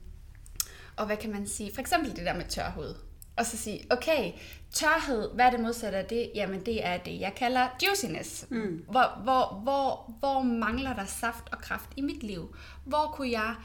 og 0.95 1.05
hvad 1.05 1.17
kan 1.17 1.31
man 1.31 1.47
sige, 1.47 1.73
for 1.73 1.81
eksempel 1.81 2.15
det 2.15 2.25
der 2.25 2.33
med 2.33 2.45
tørhud 2.49 2.95
og 3.37 3.45
så 3.45 3.57
sige, 3.57 3.81
okay, 3.89 4.31
tørhed, 4.71 5.29
hvad 5.33 5.45
er 5.45 5.49
det 5.49 5.59
modsatte 5.59 5.97
af 5.97 6.05
det? 6.05 6.31
Jamen 6.35 6.65
det 6.65 6.85
er 6.85 6.97
det, 6.97 7.19
jeg 7.19 7.33
kalder 7.35 7.67
juiciness. 7.87 8.45
Mm. 8.49 8.85
Hvor, 8.89 9.21
hvor, 9.23 9.59
hvor, 9.63 10.13
hvor 10.19 10.41
mangler 10.41 10.93
der 10.93 11.05
saft 11.05 11.43
og 11.51 11.57
kraft 11.57 11.89
i 11.95 12.01
mit 12.01 12.23
liv? 12.23 12.55
Hvor 12.85 13.11
kunne 13.15 13.31
jeg 13.31 13.55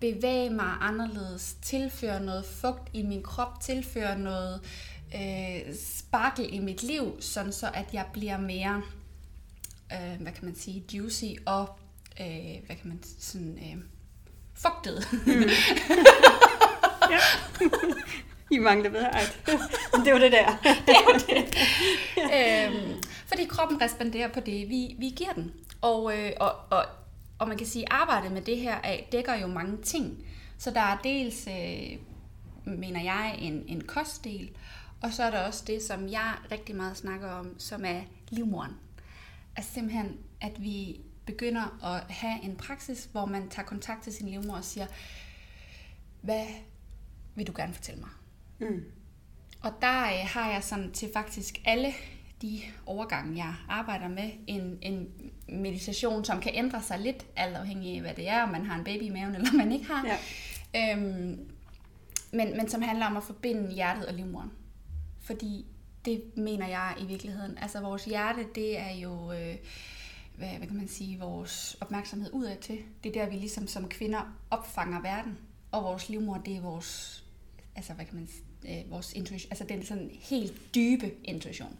bevæge 0.00 0.50
mig 0.50 0.76
anderledes, 0.80 1.56
tilføre 1.62 2.20
noget 2.20 2.44
fugt 2.44 2.90
i 2.92 3.02
min 3.02 3.22
krop, 3.22 3.60
tilføre 3.60 4.18
noget 4.18 4.60
øh, 5.14 5.74
sparkel 5.74 6.54
i 6.54 6.58
mit 6.58 6.82
liv, 6.82 7.16
sådan 7.20 7.52
så 7.52 7.70
at 7.74 7.86
jeg 7.92 8.06
bliver 8.12 8.38
mere, 8.38 8.82
øh, 9.92 10.20
hvad 10.20 10.32
kan 10.32 10.44
man 10.44 10.54
sige, 10.54 10.84
juicy 10.94 11.24
og, 11.46 11.78
øh, 12.20 12.66
hvad 12.66 12.76
kan 12.76 12.88
man 12.88 13.00
sådan, 13.20 13.58
øh, 13.58 13.82
fugtet. 14.54 15.08
Mm. 15.26 15.32
ja. 17.12 17.18
I 18.52 18.58
manglede 18.58 18.92
ved 18.92 19.00
det 20.04 20.12
var 20.12 20.18
det 20.18 20.32
der. 20.32 20.46
det 20.86 20.96
var 21.06 21.18
det. 21.18 21.54
øhm, 22.36 23.02
fordi 23.26 23.44
kroppen 23.44 23.80
responderer 23.80 24.28
på 24.28 24.40
det, 24.40 24.68
vi, 24.68 24.96
vi 24.98 25.08
giver 25.16 25.32
den. 25.32 25.52
Og, 25.80 26.18
øh, 26.18 26.32
og, 26.40 26.52
og, 26.70 26.84
og 27.38 27.48
man 27.48 27.58
kan 27.58 27.66
sige, 27.66 27.84
at 27.84 27.88
arbejdet 28.00 28.32
med 28.32 28.42
det 28.42 28.56
her 28.56 28.74
af, 28.74 29.08
dækker 29.12 29.34
jo 29.34 29.46
mange 29.46 29.82
ting. 29.82 30.26
Så 30.58 30.70
der 30.70 30.80
er 30.80 30.98
dels, 31.04 31.46
øh, 31.46 31.98
mener 32.64 33.02
jeg, 33.02 33.36
en, 33.38 33.64
en 33.68 33.80
kostdel, 33.80 34.50
og 35.02 35.12
så 35.12 35.22
er 35.22 35.30
der 35.30 35.38
også 35.38 35.64
det, 35.66 35.82
som 35.82 36.08
jeg 36.08 36.32
rigtig 36.52 36.76
meget 36.76 36.96
snakker 36.96 37.28
om, 37.28 37.54
som 37.58 37.84
er 37.84 38.00
livmoren. 38.28 38.72
Altså 39.56 39.72
simpelthen, 39.72 40.18
at 40.40 40.62
vi 40.62 41.00
begynder 41.26 41.84
at 41.84 42.14
have 42.14 42.42
en 42.42 42.56
praksis, 42.56 43.08
hvor 43.12 43.24
man 43.24 43.48
tager 43.48 43.66
kontakt 43.66 44.02
til 44.02 44.12
sin 44.12 44.28
livmor 44.28 44.54
og 44.54 44.64
siger, 44.64 44.86
hvad 46.20 46.46
vil 47.34 47.46
du 47.46 47.52
gerne 47.56 47.74
fortælle 47.74 48.00
mig? 48.00 48.10
Mm. 48.62 48.84
Og 49.62 49.72
der 49.80 50.02
øh, 50.02 50.28
har 50.28 50.50
jeg 50.50 50.64
sådan 50.64 50.92
til 50.92 51.08
faktisk 51.12 51.60
alle 51.64 51.92
de 52.42 52.60
overgange, 52.86 53.36
jeg 53.36 53.54
arbejder 53.68 54.08
med, 54.08 54.30
en, 54.46 54.78
en 54.82 55.08
meditation, 55.48 56.24
som 56.24 56.40
kan 56.40 56.52
ændre 56.54 56.82
sig 56.82 56.98
lidt, 56.98 57.26
alt 57.36 57.56
afhængig 57.56 57.94
af, 57.94 58.00
hvad 58.00 58.14
det 58.14 58.28
er, 58.28 58.42
om 58.42 58.48
man 58.48 58.66
har 58.66 58.78
en 58.78 58.84
baby 58.84 59.02
i 59.02 59.10
maven, 59.10 59.34
eller 59.36 59.52
man 59.52 59.72
ikke 59.72 59.86
har. 59.86 60.06
Ja. 60.74 60.92
Øhm, 60.92 61.50
men, 62.32 62.56
men 62.56 62.68
som 62.68 62.82
handler 62.82 63.06
om 63.06 63.16
at 63.16 63.22
forbinde 63.22 63.72
hjertet 63.72 64.06
og 64.06 64.14
livmoderen. 64.14 64.52
Fordi 65.20 65.66
det 66.04 66.22
mener 66.36 66.68
jeg 66.68 66.96
i 67.00 67.06
virkeligheden. 67.06 67.58
Altså 67.58 67.80
vores 67.80 68.04
hjerte, 68.04 68.46
det 68.54 68.78
er 68.78 68.90
jo, 68.90 69.32
øh, 69.32 69.56
hvad, 70.36 70.48
hvad 70.48 70.66
kan 70.66 70.76
man 70.76 70.88
sige, 70.88 71.18
vores 71.18 71.76
opmærksomhed 71.80 72.30
udad 72.32 72.56
til. 72.56 72.78
Det 73.04 73.16
er 73.16 73.24
der, 73.24 73.30
vi 73.30 73.36
ligesom 73.36 73.66
som 73.66 73.88
kvinder 73.88 74.36
opfanger 74.50 75.00
verden. 75.00 75.38
Og 75.72 75.84
vores 75.84 76.08
livmor, 76.08 76.38
det 76.38 76.56
er 76.56 76.60
vores, 76.60 77.24
altså 77.76 77.92
hvad 77.92 78.04
kan 78.04 78.14
man 78.14 78.28
øh, 78.68 78.90
vores 78.90 79.12
intuition, 79.12 79.50
altså 79.52 79.64
den 79.64 79.84
sådan 79.84 80.10
helt 80.20 80.74
dybe 80.74 81.10
intuition. 81.24 81.76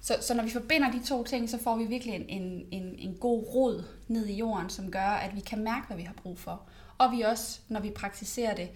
Så, 0.00 0.16
så 0.20 0.34
når 0.34 0.44
vi 0.44 0.50
forbinder 0.50 0.90
de 0.90 1.04
to 1.06 1.24
ting, 1.24 1.50
så 1.50 1.58
får 1.58 1.76
vi 1.76 1.84
virkelig 1.84 2.14
en, 2.14 2.28
en, 2.28 2.66
en, 2.70 2.94
en 2.98 3.14
god 3.14 3.54
rod 3.54 3.84
ned 4.08 4.26
i 4.26 4.36
jorden, 4.36 4.70
som 4.70 4.90
gør, 4.90 5.00
at 5.00 5.36
vi 5.36 5.40
kan 5.40 5.64
mærke, 5.64 5.86
hvad 5.86 5.96
vi 5.96 6.02
har 6.02 6.14
brug 6.22 6.38
for. 6.38 6.62
Og 6.98 7.12
vi 7.12 7.20
også, 7.20 7.60
når 7.68 7.80
vi 7.80 7.90
praktiserer 7.90 8.54
det 8.54 8.68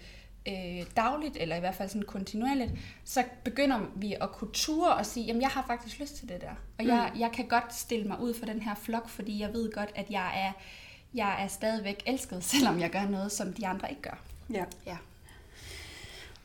øh, 0.47 0.85
dagligt, 0.95 1.37
eller 1.39 1.55
i 1.55 1.59
hvert 1.59 1.75
fald 1.75 1.89
sådan 1.89 2.01
kontinuerligt, 2.07 2.71
så 3.03 3.23
begynder 3.43 3.79
vi 3.95 4.15
at 4.21 4.31
kunne 4.31 4.51
ture 4.53 4.95
og 4.95 5.05
sige, 5.05 5.25
jamen 5.25 5.41
jeg 5.41 5.49
har 5.49 5.63
faktisk 5.67 5.99
lyst 5.99 6.15
til 6.15 6.29
det 6.29 6.41
der. 6.41 6.55
Og 6.77 6.83
mm. 6.83 6.87
jeg, 6.87 7.11
jeg 7.19 7.31
kan 7.31 7.47
godt 7.47 7.75
stille 7.75 8.07
mig 8.07 8.19
ud 8.19 8.33
for 8.33 8.45
den 8.45 8.61
her 8.61 8.75
flok, 8.75 9.09
fordi 9.09 9.41
jeg 9.41 9.53
ved 9.53 9.71
godt, 9.71 9.89
at 9.95 10.09
jeg 10.09 10.31
er, 10.45 10.51
jeg 11.13 11.43
er 11.43 11.47
stadigvæk 11.47 12.03
elsket, 12.05 12.43
selvom 12.53 12.79
jeg 12.79 12.89
gør 12.89 13.05
noget, 13.05 13.31
som 13.31 13.53
de 13.53 13.67
andre 13.67 13.89
ikke 13.89 14.01
gør. 14.01 14.19
Ja. 14.49 14.65
ja. 14.85 14.97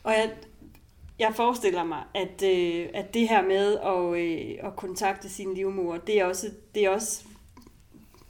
Og 0.03 0.13
jeg, 0.13 0.31
jeg 1.19 1.33
forestiller 1.35 1.85
mig, 1.85 2.05
at, 2.15 2.43
øh, 2.43 2.89
at 2.95 3.15
det 3.15 3.29
her 3.29 3.43
med 3.43 3.79
at, 3.79 4.21
øh, 4.21 4.69
at 4.69 4.77
kontakte 4.77 5.29
sin 5.29 5.55
livmor, 5.55 5.97
det 5.97 6.21
er 6.21 6.25
også, 6.25 6.51
det 6.75 6.85
er 6.85 6.91
også 6.91 7.25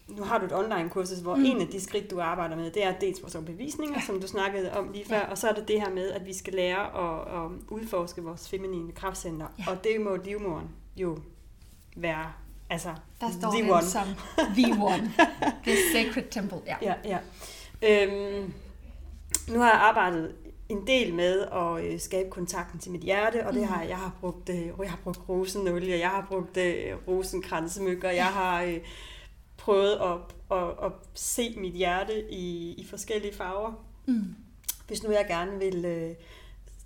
nu 0.08 0.22
har 0.22 0.38
du 0.38 0.44
et 0.44 0.52
online-kursus, 0.52 1.18
hvor 1.18 1.34
mm. 1.34 1.44
en 1.44 1.60
af 1.60 1.66
de 1.66 1.80
skridt, 1.80 2.10
du 2.10 2.20
arbejder 2.20 2.56
med, 2.56 2.70
det 2.70 2.84
er 2.84 2.98
dels 2.98 3.22
vores 3.22 3.36
bevisninger, 3.46 3.98
ja. 3.98 4.06
som 4.06 4.20
du 4.20 4.26
snakkede 4.26 4.72
om 4.72 4.92
lige 4.92 5.04
før, 5.04 5.16
ja. 5.16 5.30
og 5.30 5.38
så 5.38 5.48
er 5.48 5.52
det 5.52 5.68
det 5.68 5.80
her 5.80 5.90
med, 5.90 6.10
at 6.10 6.26
vi 6.26 6.34
skal 6.34 6.52
lære 6.52 6.80
at, 6.80 7.42
at 7.42 7.50
udforske 7.68 8.22
vores 8.22 8.48
feminine 8.48 8.92
kraftcenter. 8.92 9.46
Ja. 9.58 9.64
Og 9.70 9.84
det 9.84 10.00
må 10.00 10.16
livmoren 10.16 10.68
jo 10.96 11.18
være 11.96 12.32
Altså, 12.70 12.94
der 13.20 13.30
står 13.30 13.50
the 13.50 13.72
one. 13.72 13.82
som 13.82 14.06
the 14.58 14.82
one. 14.82 15.12
The 15.62 15.76
sacred 15.92 16.24
temple, 16.30 16.58
ja. 16.66 16.76
ja, 16.82 16.94
ja. 17.04 17.18
Øhm, 17.82 18.52
nu 19.48 19.58
har 19.58 19.70
jeg 19.70 19.80
arbejdet 19.80 20.34
en 20.72 20.86
del 20.86 21.14
med 21.14 21.40
at 21.40 21.84
øh, 21.84 22.00
skabe 22.00 22.30
kontakten 22.30 22.78
til 22.78 22.92
mit 22.92 23.00
hjerte, 23.00 23.46
og 23.46 23.52
det 23.52 23.62
mm. 23.62 23.68
har 23.68 23.82
jeg 23.82 23.96
har 23.96 24.16
brugt, 24.20 24.48
øh, 24.48 24.66
jeg 24.82 24.90
har 24.90 24.98
brugt 25.04 25.20
rosenolie, 25.28 25.98
jeg 25.98 26.08
har 26.08 26.26
brugt 26.28 26.56
øh, 26.56 27.08
rosenkransmykker, 27.08 28.10
jeg 28.10 28.26
har 28.26 28.62
øh, 28.62 28.80
prøvet 29.56 29.92
at, 29.92 30.56
at, 30.58 30.68
at 30.84 30.92
se 31.14 31.54
mit 31.56 31.72
hjerte 31.72 32.32
i, 32.32 32.74
i 32.78 32.86
forskellige 32.86 33.34
farver. 33.34 33.72
Mm. 34.06 34.34
Hvis 34.86 35.02
nu 35.02 35.10
jeg 35.10 35.26
gerne 35.28 35.58
vil 35.58 35.84
øh, 35.84 36.10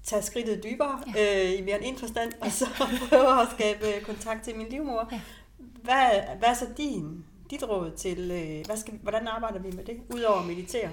tage 0.05 0.23
skridtet 0.23 0.65
dybere 0.65 1.03
ja. 1.17 1.45
øh, 1.45 1.59
i 1.59 1.63
mere 1.63 1.77
end 1.77 1.85
en 1.85 1.99
forstand, 1.99 2.33
ja. 2.41 2.47
og 2.47 2.53
så 2.53 2.67
prøve 3.09 3.43
at 3.43 3.49
skabe 3.55 4.05
kontakt 4.05 4.45
til 4.45 4.57
min 4.57 4.69
livmor, 4.69 5.09
ja. 5.13 5.21
hvad, 5.59 6.39
hvad 6.39 6.49
er 6.49 6.55
så 6.55 6.67
din, 6.77 7.25
dit 7.51 7.63
råd 7.63 7.91
til, 7.97 8.31
øh, 8.31 8.67
hvad 8.67 8.77
skal, 8.77 8.95
hvordan 9.03 9.29
arbejder 9.29 9.59
vi 9.59 9.71
med 9.71 9.85
det, 9.85 10.01
udover 10.15 10.41
at 10.41 10.47
meditere? 10.47 10.91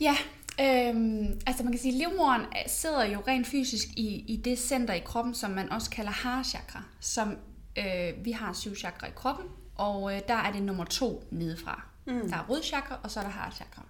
Ja, 0.00 0.16
Øhm, 0.60 1.40
altså 1.46 1.62
man 1.62 1.72
kan 1.72 1.80
sige, 1.80 1.92
at 1.92 1.98
livmoderen 1.98 2.42
sidder 2.66 3.04
jo 3.04 3.22
rent 3.28 3.46
fysisk 3.46 3.88
i, 3.88 4.24
i 4.28 4.36
det 4.36 4.58
center 4.58 4.94
i 4.94 4.98
kroppen, 4.98 5.34
som 5.34 5.50
man 5.50 5.72
også 5.72 5.90
kalder 5.90 6.10
harchakra, 6.10 6.82
som 7.00 7.36
øh, 7.76 8.24
vi 8.24 8.32
har 8.32 8.52
syv 8.52 8.76
chakra 8.76 9.06
i 9.06 9.10
kroppen, 9.16 9.46
og 9.76 10.14
øh, 10.14 10.20
der 10.28 10.34
er 10.34 10.52
det 10.52 10.62
nummer 10.62 10.84
to 10.84 11.24
nedefra. 11.30 11.82
Mm. 12.06 12.30
Der 12.30 12.36
er 12.36 12.44
rødchakra, 12.48 12.98
og 13.02 13.10
så 13.10 13.20
er 13.20 13.24
der 13.24 13.30
harchakra. 13.30 13.82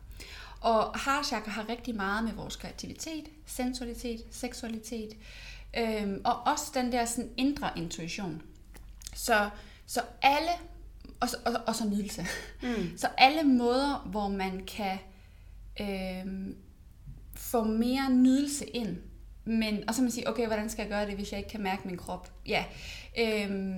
Og 0.61 0.99
harchakra 0.99 1.51
har 1.51 1.69
rigtig 1.69 1.95
meget 1.97 2.25
med 2.25 2.33
vores 2.33 2.57
kreativitet, 2.57 3.25
sensualitet, 3.47 4.21
seksualitet, 4.31 5.17
øhm, 5.79 6.21
og 6.25 6.47
også 6.47 6.65
den 6.75 6.93
der 6.93 7.05
sådan 7.05 7.31
indre 7.37 7.71
intuition. 7.77 8.43
Så, 9.15 9.51
så 9.87 10.01
alle, 10.23 10.51
og, 11.21 11.29
og, 11.47 11.53
og 11.67 11.75
så 11.75 11.85
nydelse. 11.85 12.27
Mm. 12.63 12.99
Så 12.99 13.09
alle 13.19 13.43
måder, 13.43 14.09
hvor 14.11 14.29
man 14.29 14.67
kan 14.67 14.99
øh, 15.81 16.55
få 17.37 17.65
mere 17.65 18.11
nydelse 18.11 18.65
ind. 18.65 18.97
Men, 19.45 19.89
og 19.89 19.95
så 19.95 20.03
man 20.03 20.11
sige, 20.11 20.29
okay, 20.29 20.47
hvordan 20.47 20.71
skal 20.71 20.83
jeg 20.83 20.91
gøre 20.91 21.07
det, 21.07 21.15
hvis 21.15 21.33
jeg 21.33 21.39
ikke 21.39 21.51
kan 21.51 21.63
mærke 21.63 21.83
min 21.89 21.97
krop? 21.97 22.33
Ja, 22.47 22.65
øh, 23.19 23.77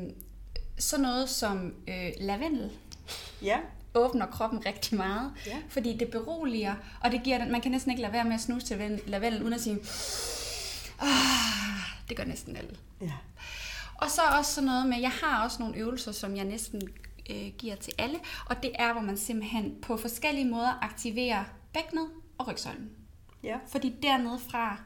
så 0.79 1.01
noget 1.01 1.29
som 1.29 1.75
øh, 1.89 2.11
lavendel. 2.19 2.71
Ja. 3.43 3.59
åbner 3.95 4.27
kroppen 4.27 4.67
rigtig 4.67 4.97
meget, 4.97 5.33
ja. 5.47 5.57
fordi 5.69 5.97
det 5.97 6.11
beroliger, 6.11 6.75
og 7.01 7.11
det 7.11 7.23
giver 7.23 7.39
den, 7.39 7.53
man 7.53 7.61
kan 7.61 7.71
næsten 7.71 7.91
ikke 7.91 8.03
lade 8.03 8.13
være 8.13 8.25
med 8.25 8.35
at 8.35 8.41
snuse 8.41 8.67
til 8.67 9.01
lavendel, 9.07 9.43
uden 9.43 9.53
at 9.53 9.61
sige, 9.61 9.79
ah, 10.99 11.81
det 12.09 12.17
gør 12.17 12.25
næsten 12.25 12.57
alle. 12.57 12.77
Ja. 13.01 13.13
Og 13.95 14.11
så 14.11 14.21
også 14.39 14.55
sådan 14.55 14.67
noget 14.67 14.87
med, 14.87 15.01
jeg 15.01 15.11
har 15.11 15.45
også 15.45 15.57
nogle 15.61 15.77
øvelser, 15.77 16.13
som 16.13 16.37
jeg 16.37 16.45
næsten 16.45 16.83
øh, 17.31 17.53
giver 17.59 17.77
til 17.77 17.93
alle, 17.99 18.19
og 18.47 18.63
det 18.63 18.71
er, 18.75 18.93
hvor 18.93 19.03
man 19.03 19.17
simpelthen 19.17 19.75
på 19.83 19.97
forskellige 19.97 20.51
måder 20.51 20.85
aktiverer 20.85 21.45
bækkenet 21.73 22.09
og 22.39 22.49
rygsøjlen. 22.49 22.91
Ja. 23.43 23.59
Fordi 23.69 23.95
dernede 24.03 24.39
fra, 24.39 24.83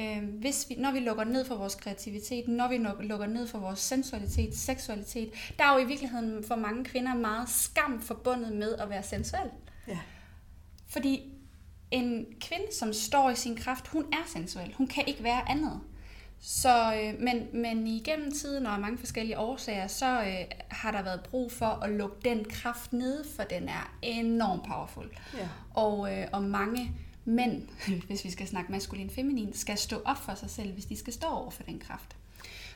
øh, 0.00 0.22
hvis 0.40 0.66
vi, 0.68 0.74
når 0.74 0.92
vi 0.92 0.98
lukker 0.98 1.24
ned 1.24 1.44
for 1.44 1.56
vores 1.56 1.74
kreativitet, 1.74 2.48
når 2.48 2.68
vi 2.68 3.04
lukker 3.06 3.26
ned 3.26 3.46
for 3.46 3.58
vores 3.58 3.78
sensualitet, 3.78 4.56
seksualitet, 4.56 5.32
der 5.58 5.64
er 5.64 5.74
jo 5.74 5.84
i 5.84 5.88
virkeligheden 5.88 6.44
for 6.44 6.56
mange 6.56 6.84
kvinder 6.84 7.14
meget 7.14 7.48
skam 7.48 8.00
forbundet 8.00 8.52
med 8.52 8.74
at 8.74 8.90
være 8.90 9.02
sensuel. 9.02 9.50
Ja. 9.88 9.98
Fordi 10.86 11.34
en 11.90 12.26
kvinde, 12.40 12.66
som 12.72 12.92
står 12.92 13.30
i 13.30 13.36
sin 13.36 13.56
kraft, 13.56 13.88
hun 13.88 14.04
er 14.12 14.26
sensuel. 14.26 14.74
Hun 14.74 14.86
kan 14.86 15.04
ikke 15.06 15.22
være 15.22 15.48
andet. 15.48 15.80
Så, 16.46 16.94
øh, 16.94 17.20
men, 17.20 17.46
men 17.52 17.86
igennem 17.86 18.32
tiden 18.32 18.66
og 18.66 18.72
af 18.72 18.80
mange 18.80 18.98
forskellige 18.98 19.38
årsager, 19.38 19.86
så 19.86 20.22
øh, 20.22 20.44
har 20.68 20.90
der 20.90 21.02
været 21.02 21.20
brug 21.30 21.52
for 21.52 21.66
at 21.66 21.90
lukke 21.90 22.16
den 22.24 22.44
kraft 22.44 22.92
ned, 22.92 23.24
for 23.36 23.42
den 23.42 23.68
er 23.68 23.96
enormt 24.02 24.64
powerful. 24.66 25.10
Ja. 25.34 25.48
Og, 25.74 26.12
øh, 26.12 26.26
og 26.32 26.42
mange 26.42 26.92
mænd, 27.24 27.68
hvis 28.06 28.24
vi 28.24 28.30
skal 28.30 28.46
snakke 28.46 28.72
maskulin 28.72 29.10
feminin, 29.10 29.52
skal 29.52 29.78
stå 29.78 30.02
op 30.04 30.16
for 30.16 30.34
sig 30.34 30.50
selv, 30.50 30.72
hvis 30.72 30.84
de 30.84 30.96
skal 30.96 31.12
stå 31.12 31.26
over 31.26 31.50
for 31.50 31.62
den 31.62 31.78
kraft. 31.78 32.16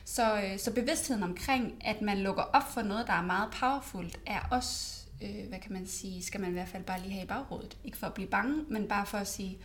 Så, 0.05 0.41
øh, 0.41 0.59
så 0.59 0.73
bevidstheden 0.73 1.23
omkring, 1.23 1.73
at 1.81 2.01
man 2.01 2.17
lukker 2.17 2.43
op 2.43 2.73
for 2.73 2.81
noget, 2.81 3.07
der 3.07 3.13
er 3.13 3.25
meget 3.25 3.51
powerfult, 3.51 4.19
er 4.25 4.39
også, 4.51 5.05
øh, 5.21 5.47
hvad 5.49 5.59
kan 5.59 5.73
man 5.73 5.87
sige, 5.87 6.23
skal 6.23 6.41
man 6.41 6.49
i 6.49 6.53
hvert 6.53 6.69
fald 6.69 6.83
bare 6.83 7.01
lige 7.01 7.13
have 7.13 7.23
i 7.23 7.27
baghovedet. 7.27 7.77
Ikke 7.83 7.97
for 7.97 8.07
at 8.07 8.13
blive 8.13 8.29
bange, 8.29 8.63
men 8.69 8.87
bare 8.87 9.05
for 9.05 9.17
at 9.17 9.27
sige, 9.27 9.57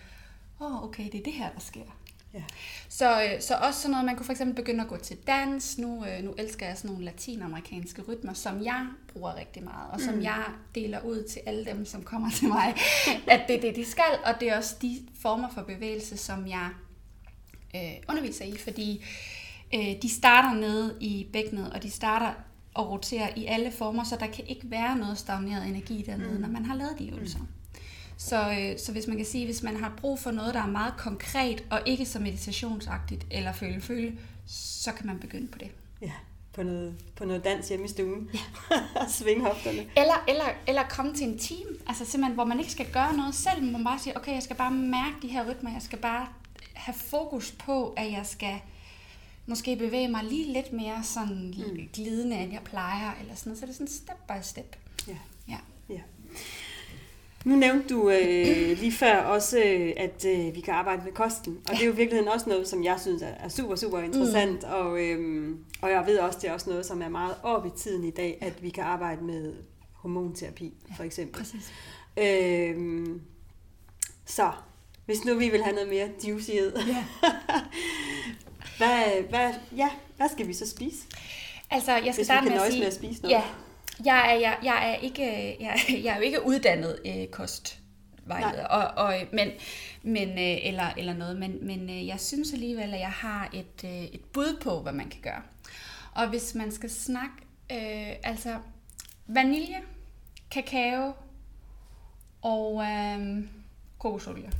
åh, 0.60 0.74
oh, 0.74 0.84
okay, 0.84 1.04
det 1.04 1.20
er 1.20 1.24
det 1.24 1.32
her, 1.32 1.52
der 1.52 1.60
sker. 1.60 2.03
Ja. 2.34 2.42
Så, 2.88 3.22
øh, 3.22 3.40
så 3.40 3.54
også 3.54 3.80
sådan 3.80 3.90
noget, 3.90 4.06
man 4.06 4.16
kunne 4.16 4.26
for 4.26 4.32
eksempel 4.32 4.56
begynde 4.56 4.82
at 4.82 4.88
gå 4.88 4.96
til 4.96 5.16
dans. 5.26 5.78
Nu, 5.78 6.04
øh, 6.06 6.24
nu 6.24 6.34
elsker 6.38 6.66
jeg 6.66 6.76
sådan 6.76 6.90
nogle 6.90 7.04
latinamerikanske 7.04 8.02
rytmer, 8.02 8.32
som 8.32 8.64
jeg 8.64 8.86
bruger 9.12 9.36
rigtig 9.36 9.64
meget, 9.64 9.90
og 9.92 10.00
som 10.00 10.14
mm. 10.14 10.22
jeg 10.22 10.44
deler 10.74 11.00
ud 11.00 11.22
til 11.22 11.40
alle 11.46 11.64
dem, 11.64 11.84
som 11.84 12.02
kommer 12.02 12.30
til 12.30 12.48
mig, 12.48 12.74
at 13.34 13.40
det 13.48 13.56
er 13.56 13.60
det, 13.60 13.76
de 13.76 13.84
skal, 13.84 14.18
og 14.24 14.40
det 14.40 14.50
er 14.50 14.56
også 14.56 14.76
de 14.82 14.98
former 15.20 15.48
for 15.54 15.62
bevægelse, 15.62 16.16
som 16.16 16.46
jeg 16.46 16.68
øh, 17.74 17.92
underviser 18.08 18.44
i, 18.44 18.56
fordi 18.56 19.04
øh, 19.74 20.02
de 20.02 20.08
starter 20.08 20.54
nede 20.54 20.96
i 21.00 21.26
bækkenet, 21.32 21.72
og 21.72 21.82
de 21.82 21.90
starter 21.90 22.32
og 22.74 22.90
roterer 22.90 23.28
i 23.36 23.46
alle 23.46 23.72
former, 23.72 24.04
så 24.04 24.16
der 24.20 24.26
kan 24.26 24.44
ikke 24.46 24.70
være 24.70 24.96
noget 24.96 25.18
stagneret 25.18 25.66
energi 25.66 26.04
dernede, 26.06 26.34
mm. 26.34 26.40
når 26.40 26.48
man 26.48 26.64
har 26.64 26.74
lavet 26.74 26.98
de 26.98 27.10
øvelser. 27.10 27.38
Mm. 27.38 27.63
Så, 28.16 28.50
øh, 28.50 28.78
så 28.78 28.92
hvis 28.92 29.06
man 29.06 29.16
kan 29.16 29.26
sige, 29.26 29.44
hvis 29.44 29.62
man 29.62 29.76
har 29.76 29.92
brug 29.96 30.18
for 30.18 30.30
noget, 30.30 30.54
der 30.54 30.60
er 30.60 30.66
meget 30.66 30.94
konkret, 30.98 31.64
og 31.70 31.80
ikke 31.86 32.06
så 32.06 32.18
meditationsagtigt 32.18 33.26
eller 33.30 33.52
føle-føle, 33.52 34.18
så 34.46 34.92
kan 34.92 35.06
man 35.06 35.18
begynde 35.18 35.48
på 35.48 35.58
det. 35.58 35.70
Ja, 36.00 36.12
på 36.52 36.62
noget, 36.62 36.94
på 37.16 37.24
noget 37.24 37.44
dans 37.44 37.68
hjemme 37.68 37.84
i 37.84 37.88
stuen. 37.88 38.30
Ja. 38.34 38.38
Svinge 39.18 39.44
hofterne. 39.44 39.78
Eller, 39.78 40.24
eller, 40.28 40.44
eller 40.66 40.82
komme 40.88 41.14
til 41.14 41.28
en 41.28 41.38
team, 41.38 41.68
altså 41.86 42.04
simpelthen, 42.04 42.34
hvor 42.34 42.44
man 42.44 42.58
ikke 42.58 42.72
skal 42.72 42.92
gøre 42.92 43.16
noget 43.16 43.34
selv, 43.34 43.62
men 43.62 43.72
man 43.72 43.84
bare 43.84 43.98
siger, 43.98 44.16
okay, 44.16 44.34
jeg 44.34 44.42
skal 44.42 44.56
bare 44.56 44.70
mærke 44.70 45.14
de 45.22 45.28
her 45.28 45.50
rytmer, 45.50 45.72
jeg 45.72 45.82
skal 45.82 45.98
bare 45.98 46.28
have 46.74 46.94
fokus 46.94 47.52
på, 47.52 47.94
at 47.96 48.12
jeg 48.12 48.26
skal 48.26 48.60
måske 49.46 49.76
bevæge 49.76 50.08
mig 50.08 50.24
lige 50.24 50.52
lidt 50.52 50.72
mere 50.72 51.02
sådan 51.02 51.54
mm. 51.56 51.88
glidende, 51.92 52.36
end 52.36 52.52
jeg 52.52 52.62
plejer, 52.64 53.12
eller 53.20 53.34
sådan 53.34 53.50
noget. 53.50 53.60
Så 53.60 53.66
det 53.66 53.72
er 53.72 53.74
sådan 53.74 53.88
step 53.88 54.16
by 54.28 54.42
step. 54.42 54.76
Ja. 55.08 55.16
ja. 55.48 55.58
ja. 55.88 56.00
Nu 57.44 57.56
nævnte 57.56 57.94
du 57.94 58.10
øh, 58.10 58.78
lige 58.78 58.92
før 58.92 59.16
også, 59.16 59.58
øh, 59.58 59.92
at 59.96 60.24
øh, 60.24 60.54
vi 60.54 60.60
kan 60.60 60.74
arbejde 60.74 61.02
med 61.04 61.12
kosten, 61.12 61.58
og 61.68 61.74
det 61.74 61.82
er 61.82 61.86
jo 61.86 61.92
i 61.92 61.96
virkeligheden 61.96 62.32
også 62.32 62.48
noget, 62.48 62.68
som 62.68 62.84
jeg 62.84 63.00
synes 63.00 63.22
er 63.22 63.48
super, 63.48 63.76
super 63.76 63.98
interessant, 63.98 64.62
mm. 64.62 64.72
og, 64.72 65.00
øh, 65.00 65.48
og 65.80 65.90
jeg 65.90 66.06
ved 66.06 66.18
også, 66.18 66.38
det 66.42 66.48
er 66.48 66.52
også 66.52 66.70
noget, 66.70 66.86
som 66.86 67.02
er 67.02 67.08
meget 67.08 67.34
op 67.42 67.66
i 67.66 67.70
tiden 67.76 68.04
i 68.04 68.10
dag, 68.10 68.38
at 68.40 68.62
vi 68.62 68.70
kan 68.70 68.84
arbejde 68.84 69.24
med 69.24 69.54
hormonterapi, 69.92 70.74
for 70.96 71.04
eksempel. 71.04 71.42
Præcis. 71.42 71.72
Øh, 72.16 73.06
så, 74.26 74.50
hvis 75.06 75.24
nu 75.24 75.34
vi 75.34 75.48
vil 75.48 75.62
have 75.62 75.74
noget 75.74 75.88
mere 75.88 76.08
juicyhed, 76.28 76.76
ja. 76.76 77.04
hvad, 78.78 79.22
hvad, 79.28 79.50
ja, 79.76 79.90
hvad 80.16 80.28
skal 80.28 80.48
vi 80.48 80.52
så 80.52 80.70
spise? 80.70 81.06
Altså, 81.70 81.92
jeg 81.92 82.02
skal 82.02 82.14
hvis 82.14 82.26
starte 82.26 82.44
vi 82.44 82.48
kan 82.48 82.56
med 82.56 82.66
at 82.66 82.72
sige, 82.72 82.80
med 82.80 82.86
at 82.86 82.94
spise 82.94 83.22
noget. 83.22 83.34
Ja, 83.34 83.42
jeg 84.04 84.32
er, 84.32 84.40
jeg, 84.40 84.58
jeg 84.62 84.90
er, 84.90 84.94
ikke, 84.94 85.56
jeg, 85.60 85.78
jeg 86.04 86.12
er 86.12 86.16
jo 86.16 86.22
ikke 86.22 86.46
uddannet 86.46 87.00
øh, 87.06 87.26
kostvejleder, 87.26 88.66
og, 88.66 89.04
og, 89.04 89.14
men, 89.32 89.48
men, 90.02 90.28
øh, 90.28 90.66
eller, 90.66 90.92
eller 90.96 91.14
noget, 91.14 91.36
men, 91.36 91.66
men 91.66 91.90
øh, 91.90 92.06
jeg 92.06 92.20
synes 92.20 92.52
alligevel, 92.52 92.94
at 92.94 93.00
jeg 93.00 93.12
har 93.12 93.50
et, 93.52 93.84
øh, 93.84 94.04
et 94.04 94.24
bud 94.32 94.58
på, 94.62 94.80
hvad 94.80 94.92
man 94.92 95.08
kan 95.08 95.20
gøre. 95.20 95.42
Og 96.14 96.28
hvis 96.28 96.54
man 96.54 96.72
skal 96.72 96.90
snakke, 96.90 97.36
øh, 97.72 98.16
altså 98.22 98.58
vanilje, 99.26 99.82
kakao 100.50 101.12
og 102.42 102.82
øh, 102.82 103.44
kokosolie. 103.98 104.50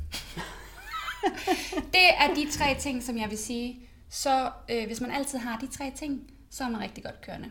det 1.94 2.08
er 2.18 2.34
de 2.34 2.50
tre 2.50 2.74
ting, 2.78 3.02
som 3.02 3.18
jeg 3.18 3.30
vil 3.30 3.38
sige. 3.38 3.80
Så 4.08 4.50
øh, 4.70 4.86
hvis 4.86 5.00
man 5.00 5.10
altid 5.10 5.38
har 5.38 5.58
de 5.58 5.66
tre 5.66 5.92
ting, 5.96 6.30
så 6.50 6.64
er 6.64 6.68
man 6.68 6.80
rigtig 6.80 7.04
godt 7.04 7.20
kørende. 7.20 7.50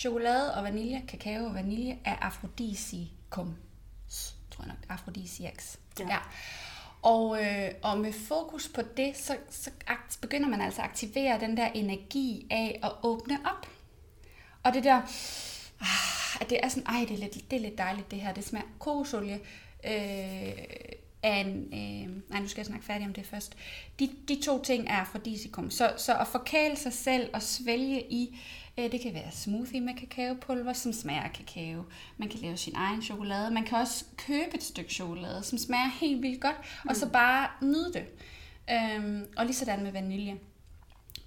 Chokolade 0.00 0.54
og 0.54 0.64
vanilje, 0.64 1.02
kakao 1.08 1.46
og 1.46 1.54
vanilje 1.54 1.98
er 2.04 2.16
afrodisikum. 2.16 3.56
Tror 4.50 4.64
jeg 4.64 4.68
nok, 4.68 4.86
afrodisiaks. 4.88 5.78
Ja. 5.98 6.06
ja. 6.08 6.18
Og, 7.02 7.44
øh, 7.44 7.70
og 7.82 7.98
med 7.98 8.12
fokus 8.12 8.68
på 8.68 8.82
det, 8.96 9.16
så, 9.16 9.36
så 9.50 9.70
begynder 10.20 10.48
man 10.48 10.60
altså 10.60 10.80
at 10.80 10.88
aktivere 10.88 11.40
den 11.40 11.56
der 11.56 11.66
energi 11.66 12.46
af 12.50 12.80
at 12.82 12.92
åbne 13.02 13.38
op. 13.44 13.66
Og 14.62 14.74
det 14.74 14.84
der, 14.84 14.96
ah, 15.80 16.40
at 16.40 16.50
det 16.50 16.58
er 16.62 16.68
sådan, 16.68 16.86
ej, 16.86 17.04
det 17.08 17.14
er 17.14 17.18
lidt, 17.18 17.50
det 17.50 17.56
er 17.56 17.60
lidt 17.60 17.78
dejligt 17.78 18.10
det 18.10 18.20
her, 18.20 18.32
det 18.32 18.44
smager 18.44 18.66
kokosolie. 18.78 19.40
Øh, 19.84 20.52
er 21.22 21.34
en, 21.34 21.64
øh, 21.72 22.30
nej, 22.30 22.40
nu 22.40 22.48
skal 22.48 22.60
jeg 22.60 22.66
snakke 22.66 22.86
færdig 22.86 23.06
om 23.06 23.12
det 23.12 23.26
først. 23.26 23.56
De, 23.98 24.10
de 24.28 24.42
to 24.42 24.62
ting 24.62 24.88
er 24.88 24.96
afrodisikum. 24.96 25.70
Så, 25.70 25.92
så 25.96 26.16
at 26.18 26.26
forkæle 26.26 26.76
sig 26.76 26.92
selv 26.92 27.30
og 27.32 27.42
svælge 27.42 28.12
i 28.12 28.38
Det 28.88 29.00
kan 29.00 29.14
være 29.14 29.30
smoothie 29.30 29.80
med 29.80 29.94
kakaopulver, 29.94 30.72
som 30.72 30.92
smager 30.92 31.22
af 31.22 31.32
kakao. 31.32 31.84
Man 32.16 32.28
kan 32.28 32.40
lave 32.40 32.56
sin 32.56 32.74
egen 32.76 33.02
chokolade. 33.02 33.50
Man 33.50 33.64
kan 33.64 33.78
også 33.78 34.04
købe 34.16 34.54
et 34.54 34.62
stykke 34.62 34.94
chokolade, 34.94 35.42
som 35.42 35.58
smager 35.58 35.90
helt 36.00 36.22
vildt 36.22 36.40
godt, 36.40 36.56
og 36.88 36.96
så 36.96 37.08
bare 37.08 37.48
nyde 37.62 37.92
det. 37.92 38.04
Øhm, 38.70 39.26
og 39.36 39.46
lige 39.46 39.56
sådan 39.56 39.82
med 39.82 39.92
vanilje. 39.92 40.38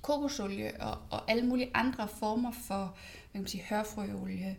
Kokosolie 0.01 0.81
og, 0.81 0.97
og 1.09 1.31
alle 1.31 1.45
mulige 1.45 1.71
andre 1.73 2.07
former 2.07 2.51
for 2.51 2.95
hvad 3.33 3.39
kan 3.39 3.41
man 3.41 3.47
sige, 3.47 3.63
hørfrøolie, 3.69 4.57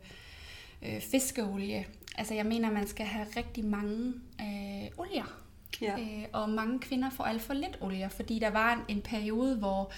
øh, 0.82 1.00
fiskeolie. 1.00 1.86
Altså 2.18 2.34
jeg 2.34 2.46
mener, 2.46 2.70
man 2.70 2.86
skal 2.86 3.06
have 3.06 3.26
rigtig 3.36 3.64
mange 3.64 4.12
øh, 4.40 4.88
olier. 4.96 5.40
Ja. 5.80 5.98
Øh, 5.98 6.24
og 6.32 6.50
mange 6.50 6.78
kvinder 6.78 7.10
får 7.10 7.24
alt 7.24 7.42
for 7.42 7.54
lidt 7.54 7.78
olie, 7.80 8.10
fordi 8.10 8.38
der 8.38 8.50
var 8.50 8.72
en, 8.72 8.96
en 8.96 9.02
periode, 9.02 9.56
hvor, 9.56 9.92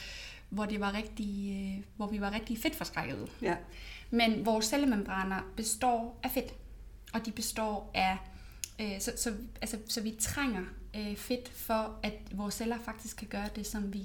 hvor, 0.49 0.67
det 0.67 0.81
var 0.81 0.95
rigtig, 0.95 1.51
øh, 1.53 1.85
hvor 1.97 2.07
vi 2.07 2.21
var 2.21 2.35
rigtig 2.35 2.59
fedtforskrækkede. 2.59 3.27
Ja. 3.43 3.57
Men 4.11 4.47
vores 4.47 4.67
cellemembraner 4.67 5.41
består 5.57 6.21
af 6.23 6.31
fedt, 6.31 6.55
og 7.13 7.27
de 7.27 7.33
består 7.33 7.91
af, 7.95 8.17
øh, 8.81 9.01
så, 9.01 9.13
så, 9.17 9.33
altså, 9.61 9.79
så 9.89 10.01
vi 10.01 10.17
trænger 10.21 10.63
øh, 10.97 11.17
fedt 11.17 11.49
for, 11.49 11.99
at 12.03 12.13
vores 12.33 12.55
celler 12.55 12.79
faktisk 12.85 13.17
kan 13.17 13.29
gøre 13.29 13.49
det, 13.57 13.67
som 13.67 13.93
vi, 13.93 14.03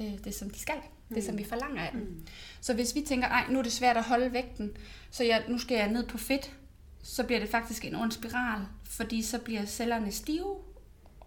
øh, 0.00 0.24
det 0.24 0.34
som 0.34 0.50
de 0.50 0.58
skal, 0.58 0.80
det 1.14 1.24
som 1.24 1.38
vi 1.38 1.44
forlanger 1.44 1.82
af 1.82 1.92
dem. 1.92 2.00
Mm. 2.00 2.26
Så 2.60 2.74
hvis 2.74 2.94
vi 2.94 3.00
tænker, 3.00 3.28
ej, 3.28 3.44
nu 3.50 3.58
er 3.58 3.62
det 3.62 3.72
svært 3.72 3.96
at 3.96 4.04
holde 4.04 4.32
vægten, 4.32 4.76
så 5.10 5.24
jeg, 5.24 5.44
nu 5.48 5.58
skal 5.58 5.76
jeg 5.76 5.92
ned 5.92 6.06
på 6.06 6.18
fedt, 6.18 6.56
så 7.02 7.24
bliver 7.24 7.40
det 7.40 7.48
faktisk 7.48 7.84
en 7.84 7.94
ond 7.94 8.12
spiral, 8.12 8.66
fordi 8.84 9.22
så 9.22 9.38
bliver 9.38 9.64
cellerne 9.64 10.12
stive, 10.12 10.56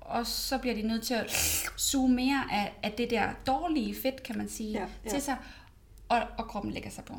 og 0.10 0.28
så 0.28 0.58
bliver 0.58 0.76
de 0.76 0.82
nødt 0.82 1.04
til 1.04 1.14
at 1.14 1.32
suge 1.78 2.10
mere 2.10 2.44
af, 2.52 2.74
af 2.84 2.92
det 2.92 3.10
der 3.10 3.30
dårlige 3.48 3.96
fedt, 4.02 4.24
kan 4.24 4.38
man 4.38 4.50
sige, 4.50 4.72
Ja, 4.72 4.88
ja, 5.06 5.10
til 5.10 5.22
sig, 5.22 5.38
og, 6.10 6.22
og 6.38 6.48
kroppen 6.48 6.72
lægger 6.72 6.90
sig 6.90 7.04
på. 7.04 7.14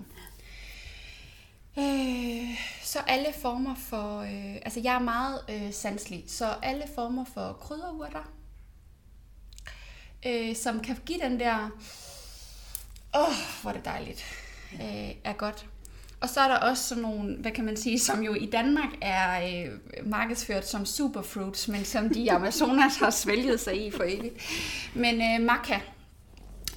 Øh, 1.78 2.58
så 2.82 2.98
alle 2.98 3.32
former 3.42 3.74
for, 3.74 4.20
øh, 4.20 4.54
altså 4.54 4.80
jeg 4.80 4.94
er 4.94 4.98
meget 4.98 5.40
øh, 5.48 5.72
sanselig, 5.72 6.24
så 6.26 6.46
alle 6.62 6.84
former 6.94 7.24
for 7.24 7.52
krydderurter, 7.52 8.32
øh, 10.26 10.56
som 10.56 10.80
kan 10.80 10.96
give 11.06 11.18
den 11.18 11.40
der, 11.40 11.70
åh, 13.14 13.28
oh, 13.28 13.34
hvor 13.62 13.70
er 13.70 13.74
det 13.74 13.84
dejligt, 13.84 14.24
øh, 14.72 15.14
er 15.24 15.32
godt. 15.32 15.66
Og 16.20 16.28
så 16.28 16.40
er 16.40 16.48
der 16.48 16.56
også 16.56 16.88
sådan 16.88 17.02
nogle, 17.02 17.36
hvad 17.36 17.52
kan 17.52 17.64
man 17.64 17.76
sige, 17.76 17.98
som 17.98 18.22
jo 18.22 18.34
i 18.34 18.46
Danmark 18.46 18.90
er 19.00 19.48
øh, 19.48 19.78
markedsført 20.06 20.68
som 20.68 20.86
superfruits, 20.86 21.68
men 21.68 21.84
som 21.84 22.08
de 22.08 22.32
Amazonas 22.32 22.96
har 22.96 23.10
svælget 23.10 23.60
sig 23.60 23.86
i 23.86 23.90
for 23.90 24.04
evigt. 24.06 24.34
Men 24.94 25.14
øh, 25.14 25.46
maca 25.46 25.80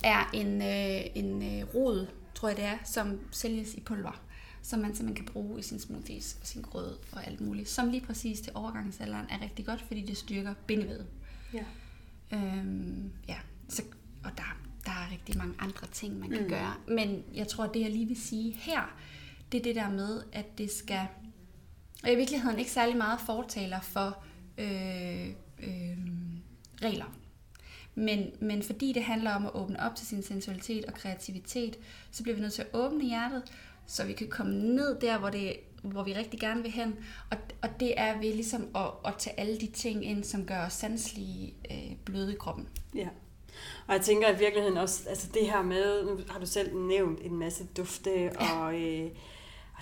er 0.04 0.30
en, 0.34 0.62
øh, 0.62 1.02
en 1.16 1.42
øh, 1.44 1.76
rod, 1.76 2.08
tror 2.36 2.48
jeg 2.48 2.58
det 2.58 2.66
er, 2.66 2.78
som 2.84 3.20
sælges 3.32 3.74
i 3.74 3.80
pulver, 3.80 4.22
som 4.62 4.80
man 4.80 4.96
simpelthen 4.96 5.26
kan 5.26 5.34
bruge 5.34 5.60
i 5.60 5.62
sin 5.62 5.80
smoothies 5.80 6.38
og 6.42 6.48
sin 6.48 6.62
grød 6.62 6.98
og 7.12 7.28
alt 7.28 7.42
muligt, 7.42 7.70
som 7.70 7.90
lige 7.90 8.06
præcis 8.06 8.42
til 8.42 8.52
overgangsalderen 8.56 9.26
er 9.30 9.42
rigtig 9.42 9.66
godt, 9.66 9.82
fordi 9.82 10.02
det 10.02 10.18
styrker 10.18 10.54
bindevedet. 10.68 11.08
Ja. 11.54 11.64
Øhm, 12.34 13.12
ja, 13.28 13.38
så, 13.70 13.84
og 14.24 14.32
der, 14.38 14.58
der 14.86 14.92
er 14.92 15.12
rigtig 15.12 15.38
mange 15.38 15.54
andre 15.60 15.88
ting, 15.88 16.20
man 16.20 16.30
kan 16.30 16.44
mm. 16.44 16.50
gøre. 16.50 16.74
Men 16.88 17.24
jeg 17.34 17.48
tror, 17.48 17.68
det 17.68 17.82
jeg 17.82 17.90
lige 17.90 18.08
vil 18.08 18.22
sige 18.22 18.56
her, 18.58 18.96
det 19.54 19.60
er 19.60 19.64
det 19.64 19.76
der 19.76 19.90
med, 19.90 20.24
at 20.32 20.58
det 20.58 20.72
skal... 20.72 21.08
Og 22.04 22.12
i 22.12 22.16
virkeligheden 22.16 22.60
ikke 22.60 22.72
særlig 22.72 22.98
meget 22.98 23.20
fortaler 23.20 23.82
for 23.82 24.24
øh, 24.58 25.28
øh, 25.60 25.98
regler. 26.82 27.16
Men, 27.96 28.32
men 28.40 28.64
fordi 28.64 28.94
det 28.94 29.04
handler 29.04 29.36
om 29.36 29.46
at 29.46 29.52
åbne 29.56 29.80
op 29.80 29.96
til 29.96 30.08
sin 30.08 30.24
sensualitet 30.24 30.86
og 30.86 30.94
kreativitet, 30.94 31.80
så 32.12 32.24
bliver 32.24 32.36
vi 32.36 32.42
nødt 32.42 32.54
til 32.54 32.62
at 32.62 32.68
åbne 32.74 33.06
hjertet, 33.06 33.44
så 33.88 34.06
vi 34.06 34.14
kan 34.14 34.28
komme 34.28 34.54
ned 34.54 35.00
der, 35.00 35.18
hvor, 35.18 35.30
det, 35.30 35.56
hvor 35.84 36.04
vi 36.04 36.14
rigtig 36.14 36.40
gerne 36.40 36.62
vil 36.62 36.72
hen. 36.72 36.96
Og, 37.32 37.38
og 37.62 37.70
det 37.80 37.94
er 37.98 38.18
ved 38.18 38.34
ligesom 38.34 38.68
at, 38.76 38.90
at 39.06 39.14
tage 39.18 39.40
alle 39.40 39.60
de 39.60 39.68
ting 39.68 40.06
ind, 40.06 40.24
som 40.24 40.46
gør 40.46 40.66
os 40.66 40.74
sanselige 40.74 41.54
øh, 41.72 41.96
bløde 42.06 42.34
i 42.34 42.38
kroppen. 42.38 42.68
Ja. 42.96 43.08
Og 43.88 43.94
jeg 43.94 44.02
tænker 44.02 44.36
i 44.36 44.40
virkeligheden 44.40 44.78
også, 44.78 45.10
altså 45.10 45.28
det 45.34 45.46
her 45.46 45.62
med, 45.62 46.06
nu 46.06 46.20
har 46.30 46.40
du 46.40 46.46
selv 46.46 46.76
nævnt 46.76 47.20
en 47.22 47.36
masse 47.36 47.68
dufte, 47.78 48.12
ja. 48.12 48.60
og, 48.60 48.82
øh, 48.82 49.12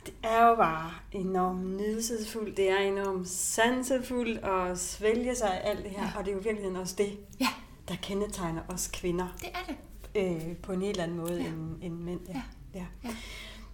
det 0.05 0.13
er 0.23 0.47
jo 0.47 0.55
bare 0.55 0.91
enormt 1.11 1.65
nydelsesfuldt, 1.77 2.57
det 2.57 2.69
er 2.69 2.77
enormt 2.77 3.27
sansefuldt 3.27 4.37
at 4.45 4.79
svælge 4.79 5.35
sig 5.35 5.61
af 5.61 5.69
alt 5.69 5.83
det 5.83 5.91
her, 5.91 6.03
ja. 6.03 6.11
og 6.17 6.25
det 6.25 6.31
er 6.31 6.35
jo 6.35 6.39
i 6.41 6.43
virkeligheden 6.43 6.75
også 6.77 6.95
det, 6.97 7.17
Ja, 7.39 7.47
der 7.87 7.95
kendetegner 8.01 8.61
os 8.67 8.89
kvinder 8.93 9.27
det 9.41 9.49
er 9.53 9.73
det. 9.73 10.47
øh, 10.49 10.57
på 10.57 10.71
en 10.71 10.81
helt 10.81 10.99
anden 10.99 11.17
måde 11.17 11.41
Ja. 11.41 11.47
end, 11.47 11.77
end 11.81 11.93
mænd. 11.93 12.19
Ja. 12.27 12.33
Ja. 12.33 12.79
Ja. 12.79 12.85
Ja. 13.09 13.15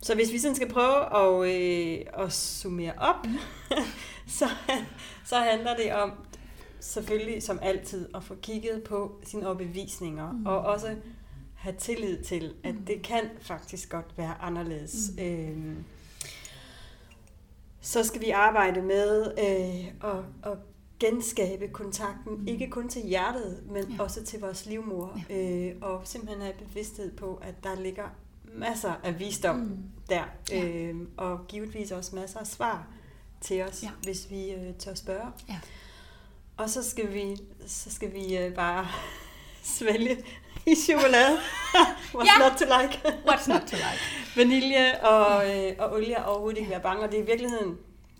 Så 0.02 0.16
hvis 0.16 0.32
vi 0.32 0.38
sådan 0.40 0.56
skal 0.56 0.70
prøve 0.70 1.16
at, 1.46 1.56
øh, 1.56 2.26
at 2.26 2.34
summere 2.34 2.94
op, 2.98 3.26
så, 4.38 4.46
så 5.26 5.36
handler 5.36 5.76
det 5.76 5.94
om 5.94 6.12
selvfølgelig 6.80 7.44
som 7.44 7.60
altid 7.62 8.10
at 8.16 8.24
få 8.24 8.36
kigget 8.36 8.84
på 8.84 9.20
sine 9.24 9.48
overbevisninger, 9.48 10.32
mm. 10.32 10.46
og 10.46 10.60
også 10.60 10.96
have 11.56 11.76
tillid 11.76 12.24
til, 12.24 12.54
at 12.64 12.76
det 12.88 13.02
kan 13.02 13.24
faktisk 13.42 13.90
godt 13.90 14.06
være 14.18 14.34
anderledes. 14.42 15.12
Mm. 15.18 15.24
Øhm, 15.24 15.84
så 17.82 18.04
skal 18.04 18.22
vi 18.22 18.30
arbejde 18.30 18.82
med 18.82 19.32
øh, 19.40 20.12
at, 20.12 20.52
at 20.52 20.58
genskabe 21.00 21.68
kontakten, 21.68 22.34
mm. 22.38 22.48
ikke 22.48 22.70
kun 22.70 22.90
til 22.90 23.02
hjertet, 23.02 23.64
men 23.72 23.84
Ja. 23.92 24.04
også 24.04 24.24
til 24.24 24.40
vores 24.40 24.66
livmor, 24.66 25.20
ja. 25.30 25.36
øh, 25.70 25.76
og 25.82 26.02
simpelthen 26.04 26.42
have 26.42 26.54
bevidsthed 26.68 27.12
på, 27.18 27.40
at 27.44 27.64
der 27.64 27.76
ligger 27.82 28.06
masser 28.54 28.94
af 29.04 29.20
visdom 29.20 29.56
Mm. 29.56 29.78
der, 30.10 30.24
Ja. 30.52 30.68
øh, 30.68 30.96
og 31.18 31.48
givetvis 31.48 31.92
også 31.92 32.16
masser 32.16 32.40
af 32.40 32.48
svar 32.48 32.88
til 33.42 33.62
os, 33.64 33.84
ja. 33.84 33.90
hvis 34.04 34.28
vi 34.32 34.52
øh, 34.52 34.74
tør 34.80 34.94
spørge. 34.94 35.28
Ja. 35.50 35.60
Og 36.58 36.70
så 36.70 36.90
skal 36.90 37.14
vi, 37.14 37.38
så 37.68 37.92
skal 37.92 38.14
vi 38.14 38.38
øh, 38.38 38.56
bare 38.56 38.88
svælge 39.78 40.18
i 40.66 40.76
chokolade. 40.76 41.38
What's 42.16 42.26
Ja. 42.42 42.50
not 42.50 42.58
to 42.58 42.66
like? 42.82 43.00
What's 43.28 43.50
not 43.50 43.62
to 43.62 43.76
like? 43.76 44.00
Vanilje 44.38 45.04
og, 45.06 45.58
øh, 45.58 45.74
og 45.80 45.92
olie 45.94 46.18
og 46.18 46.32
overhovedet 46.32 46.58
ikke 46.58 46.70
være 46.70 46.82
bange. 46.82 47.04
Og 47.04 47.12
det 47.12 47.20
er 47.20 47.24
i 47.24 47.26
virkeligheden, 47.26 47.78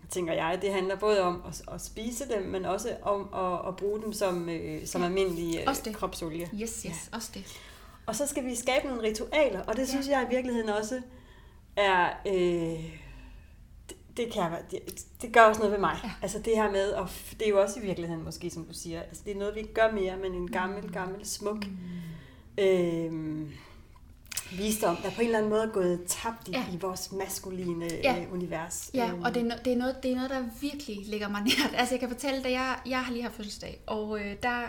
tænker 0.10 0.34
jeg, 0.34 0.60
det 0.62 0.74
handler 0.74 0.96
både 0.96 1.22
om 1.22 1.42
at, 1.48 1.62
at 1.74 1.82
spise 1.82 2.24
dem, 2.30 2.44
men 2.44 2.66
også 2.66 2.90
om 3.02 3.30
at, 3.34 3.68
at 3.68 3.76
bruge 3.76 4.02
dem 4.02 4.14
som, 4.14 4.50
øh, 4.50 4.88
som 4.88 5.04
almindelig 5.04 5.58
øh, 5.58 5.64
Også 5.68 5.82
det. 5.86 5.96
kropsolie. 5.96 6.50
Yes, 6.62 6.70
yes, 6.72 6.86
Ja. 6.86 6.92
også 7.18 7.30
det. 7.34 7.58
Og 8.06 8.16
så 8.16 8.28
skal 8.28 8.46
vi 8.46 8.56
skabe 8.56 8.88
nogle 8.88 9.04
ritualer, 9.04 9.62
og 9.64 9.76
det 9.76 9.82
Ja. 9.82 9.86
synes 9.88 10.08
jeg 10.08 10.28
i 10.32 10.36
virkeligheden 10.36 10.70
også 10.70 11.02
er... 11.76 12.10
Øh, 12.28 12.98
det, 14.18 14.34
kan 14.34 14.42
jeg, 14.44 14.62
det, 14.72 14.80
det 15.22 15.34
gør 15.34 15.42
også 15.42 15.60
noget 15.60 15.72
ved 15.72 15.80
mig. 15.80 15.98
Ja. 16.04 16.12
Altså 16.22 16.40
det 16.40 16.56
her 16.56 16.72
med, 16.72 16.90
og 16.92 17.10
det 17.40 17.46
er 17.46 17.50
jo 17.50 17.62
også 17.62 17.80
i 17.80 17.84
virkeligheden 17.84 18.24
måske, 18.24 18.50
som 18.50 18.66
du 18.66 18.74
siger, 18.74 19.02
altså 19.02 19.22
det 19.26 19.34
er 19.34 19.38
noget, 19.40 19.56
vi 19.56 19.60
ikke 19.60 19.74
gør 19.74 19.92
mere, 19.92 20.18
men 20.18 20.34
en 20.34 20.52
gammel, 20.52 20.92
gammel, 20.94 21.26
smuk 21.26 21.58
øh, 22.58 23.12
visdom, 24.58 24.96
der 24.96 25.10
på 25.12 25.22
en 25.22 25.26
eller 25.28 25.38
anden 25.38 25.50
måde 25.52 25.64
er 25.64 25.72
gået 25.72 26.02
tabt 26.08 26.48
i, 26.48 26.52
Ja. 26.52 26.66
i 26.74 26.78
vores 26.78 27.12
maskuline 27.12 27.86
Ja. 27.86 28.14
ja. 28.16 28.22
øh, 28.24 28.34
univers. 28.34 28.92
Ja, 28.94 29.10
Øhm, 29.10 29.22
og 29.24 29.34
det 29.34 29.42
er, 29.42 29.46
no, 29.46 29.56
det, 29.66 29.74
er 29.74 29.78
noget, 29.78 29.96
det 30.04 30.12
er 30.12 30.16
noget, 30.16 30.30
der 30.30 30.44
virkelig 30.62 30.98
ligger 31.06 31.28
mig 31.30 31.42
nært. 31.58 31.74
Altså 31.74 31.94
jeg 31.94 32.00
kan 32.00 32.10
fortælle 32.10 32.44
dig, 32.44 32.52
jeg, 32.52 32.80
jeg 32.86 33.06
har 33.06 33.12
lige 33.12 33.24
haft 33.24 33.36
fødselsdag, 33.36 33.80
og 33.88 34.20
øh, 34.20 34.36
der 34.44 34.62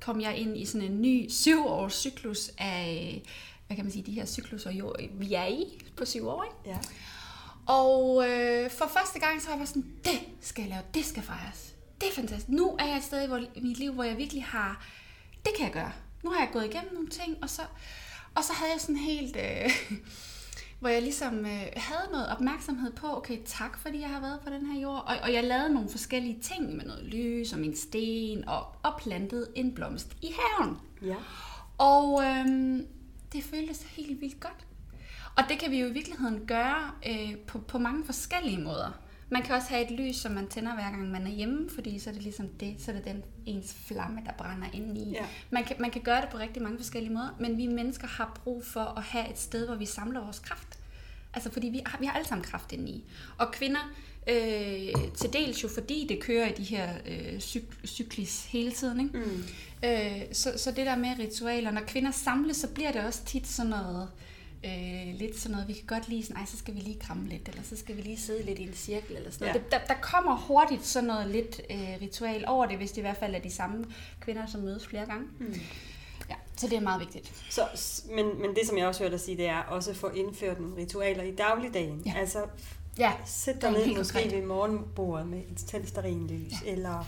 kom 0.00 0.20
jeg 0.20 0.36
ind 0.36 0.56
i 0.58 0.64
sådan 0.64 0.90
en 0.92 1.02
ny 1.02 1.26
syvårs 1.30 1.94
cyklus 1.94 2.50
af, 2.58 3.22
hvad 3.66 3.76
kan 3.76 3.84
man 3.84 3.92
sige, 3.92 4.02
de 4.06 4.12
her 4.12 4.26
cykluser, 4.26 4.70
jo, 4.70 4.94
vi 5.12 5.34
er 5.34 5.46
i 5.46 5.64
på 5.96 6.04
syv 6.04 6.28
år, 6.28 6.44
ikke? 6.44 6.56
Ja. 6.70 6.78
Og 7.74 8.28
øh, 8.30 8.70
for 8.70 8.86
første 8.98 9.20
gang, 9.20 9.42
så 9.42 9.50
var 9.50 9.56
jeg 9.58 9.68
sådan, 9.68 9.86
det 10.04 10.20
skal 10.40 10.62
jeg 10.62 10.70
lave, 10.70 10.82
det 10.94 11.04
skal 11.04 11.22
fejres. 11.22 11.74
Det 12.00 12.08
er 12.08 12.12
fantastisk. 12.12 12.48
Nu 12.48 12.76
er 12.78 12.84
jeg 12.86 12.96
et 12.96 13.04
sted 13.04 13.46
i 13.54 13.60
mit 13.60 13.78
liv, 13.78 13.92
hvor 13.92 14.04
jeg 14.04 14.16
virkelig 14.16 14.44
har, 14.44 14.86
det 15.44 15.52
kan 15.56 15.64
jeg 15.64 15.72
gøre. 15.72 15.92
Nu 16.26 16.32
har 16.32 16.40
jeg 16.40 16.50
gået 16.52 16.64
igennem 16.64 16.94
nogle 16.94 17.08
ting, 17.08 17.36
og 17.42 17.50
så, 17.50 17.62
og 18.34 18.44
så 18.44 18.52
havde 18.52 18.72
jeg 18.72 18.80
sådan 18.80 18.96
helt, 18.96 19.36
øh, 19.36 19.70
hvor 20.80 20.88
jeg 20.88 21.02
ligesom 21.02 21.38
øh, 21.38 21.66
havde 21.76 22.08
noget 22.12 22.28
opmærksomhed 22.28 22.92
på, 22.92 23.16
okay, 23.16 23.38
tak 23.44 23.78
fordi 23.78 24.00
jeg 24.00 24.08
har 24.08 24.20
været 24.20 24.40
på 24.40 24.50
den 24.50 24.66
her 24.66 24.80
jord. 24.80 25.04
Og, 25.06 25.16
og 25.22 25.32
jeg 25.32 25.44
lavede 25.44 25.74
nogle 25.74 25.88
forskellige 25.88 26.40
ting 26.42 26.76
med 26.76 26.84
noget 26.84 27.04
lys 27.04 27.52
og 27.52 27.58
min 27.58 27.76
sten, 27.76 28.48
og, 28.48 28.66
og 28.82 28.92
plantede 28.98 29.48
en 29.54 29.74
blomst 29.74 30.16
i 30.22 30.34
haven. 30.38 30.76
ja. 31.02 31.16
Og 31.78 32.24
øhm, 32.24 32.86
det 33.32 33.44
føltes 33.44 33.82
helt 33.82 34.20
vildt 34.20 34.40
godt. 34.40 34.66
Og 35.36 35.44
det 35.48 35.58
kan 35.58 35.70
vi 35.70 35.80
jo 35.80 35.86
i 35.86 35.92
virkeligheden 35.92 36.46
gøre 36.46 36.90
øh, 37.08 37.36
på, 37.36 37.58
på 37.58 37.78
mange 37.78 38.04
forskellige 38.04 38.60
måder. 38.60 38.92
Man 39.28 39.42
kan 39.42 39.54
også 39.54 39.68
have 39.68 39.84
et 39.84 39.90
lys, 39.90 40.16
som 40.16 40.32
man 40.32 40.48
tænder 40.48 40.74
hver 40.74 40.90
gang 40.90 41.10
man 41.10 41.26
er 41.26 41.30
hjemme, 41.30 41.70
fordi 41.70 41.98
så 41.98 42.10
er 42.10 42.14
det 42.14 42.22
ligesom 42.22 42.48
det, 42.48 42.74
så 42.78 42.90
er 42.90 42.94
det 42.94 43.04
den 43.04 43.22
ens 43.46 43.74
flamme, 43.74 44.20
der 44.26 44.32
brænder 44.32 44.66
ind 44.72 44.98
i. 44.98 45.10
Ja. 45.10 45.26
Man, 45.50 45.64
kan, 45.64 45.76
man 45.80 45.90
kan 45.90 46.02
gøre 46.02 46.20
det 46.20 46.28
på 46.28 46.38
rigtig 46.38 46.62
mange 46.62 46.78
forskellige 46.78 47.12
måder, 47.12 47.36
men 47.40 47.56
vi 47.56 47.66
mennesker 47.66 48.06
har 48.06 48.40
brug 48.44 48.64
for 48.64 48.98
at 48.98 49.02
have 49.02 49.30
et 49.30 49.38
sted, 49.38 49.66
hvor 49.66 49.74
vi 49.74 49.86
samler 49.86 50.20
vores 50.20 50.38
kraft. 50.38 50.78
Altså 51.34 51.52
fordi 51.52 51.66
vi 51.68 51.80
har, 51.86 51.98
vi 51.98 52.06
har 52.06 52.12
alle 52.12 52.28
sammen 52.28 52.44
kraft 52.44 52.72
indeni. 52.72 52.90
i. 52.90 53.04
Og 53.38 53.52
kvinder, 53.52 53.94
øh, 54.28 55.12
til 55.14 55.32
dels 55.32 55.62
jo 55.62 55.68
fordi 55.68 56.06
det 56.08 56.20
kører 56.20 56.48
i 56.48 56.52
de 56.52 56.62
her 56.62 56.94
øh, 57.06 57.38
cyk- 57.38 57.86
cyklis 57.86 58.44
hele 58.44 58.72
tiden, 58.72 59.00
ikke? 59.00 59.18
Mm. 59.18 59.44
Øh, 59.84 60.22
så, 60.32 60.52
så 60.56 60.70
det 60.70 60.86
der 60.86 60.96
med 60.96 61.18
ritualer, 61.18 61.70
når 61.70 61.82
kvinder 61.86 62.10
samles, 62.10 62.56
så 62.56 62.68
bliver 62.68 62.92
det 62.92 63.04
også 63.04 63.24
tit 63.24 63.46
sådan 63.46 63.70
noget 63.70 64.02
Øh, 64.02 64.35
lidt 65.14 65.38
sådan 65.38 65.52
noget, 65.52 65.68
vi 65.68 65.72
kan 65.72 65.86
godt 65.86 66.08
lide 66.08 66.22
sådan, 66.22 66.36
ej, 66.36 66.46
så 66.46 66.56
skal 66.58 66.74
vi 66.74 66.80
lige 66.80 66.98
kramme 67.00 67.28
lidt, 67.28 67.48
eller 67.48 67.62
så 67.62 67.76
skal 67.76 67.96
vi 67.96 68.02
lige 68.02 68.18
sidde 68.18 68.42
lidt 68.42 68.58
i 68.58 68.62
en 68.62 68.74
cirkel, 68.74 69.16
eller 69.16 69.30
sådan 69.30 69.46
noget. 69.48 69.54
Ja. 69.60 69.62
Det, 69.64 69.72
der, 69.88 69.94
der 69.94 70.00
kommer 70.00 70.36
hurtigt 70.36 70.86
sådan 70.86 71.06
noget 71.06 71.30
lidt 71.30 71.60
øh, 71.70 71.78
ritual 72.02 72.44
over 72.48 72.66
det, 72.66 72.76
hvis 72.76 72.90
det 72.90 72.98
i 72.98 73.00
hvert 73.00 73.16
fald 73.16 73.34
er 73.34 73.38
de 73.38 73.50
samme 73.50 73.84
kvinder, 74.20 74.46
som 74.46 74.60
mødes 74.60 74.86
flere 74.86 75.06
gange. 75.06 75.24
Mm. 75.38 75.54
Ja, 76.30 76.34
så 76.56 76.68
det 76.68 76.76
er 76.76 76.80
meget 76.80 77.00
vigtigt. 77.00 77.44
Så, 77.50 77.62
men, 78.10 78.40
men 78.40 78.50
det, 78.50 78.60
som 78.66 78.78
jeg 78.78 78.86
også 78.86 79.02
hørte 79.02 79.12
dig 79.12 79.20
sige, 79.20 79.36
det 79.36 79.46
er 79.46 79.58
også 79.62 79.90
at 79.90 79.96
få 79.96 80.08
indført 80.08 80.60
nogle 80.60 80.76
ritualer 80.76 81.22
i 81.22 81.34
dagligdagen. 81.34 82.02
Ja. 82.06 82.12
Altså, 82.16 82.38
Ja, 82.98 83.12
sæt 83.26 83.62
dig 83.62 83.70
ned 83.72 83.96
måske 83.96 84.12
konkret. 84.12 84.32
ved 84.32 84.42
morgenbordet 84.46 85.26
med 85.28 85.38
et 85.38 85.56
tændt 85.66 85.88
stearinlys, 85.88 86.52
Ja. 86.64 86.70
eller 86.72 87.06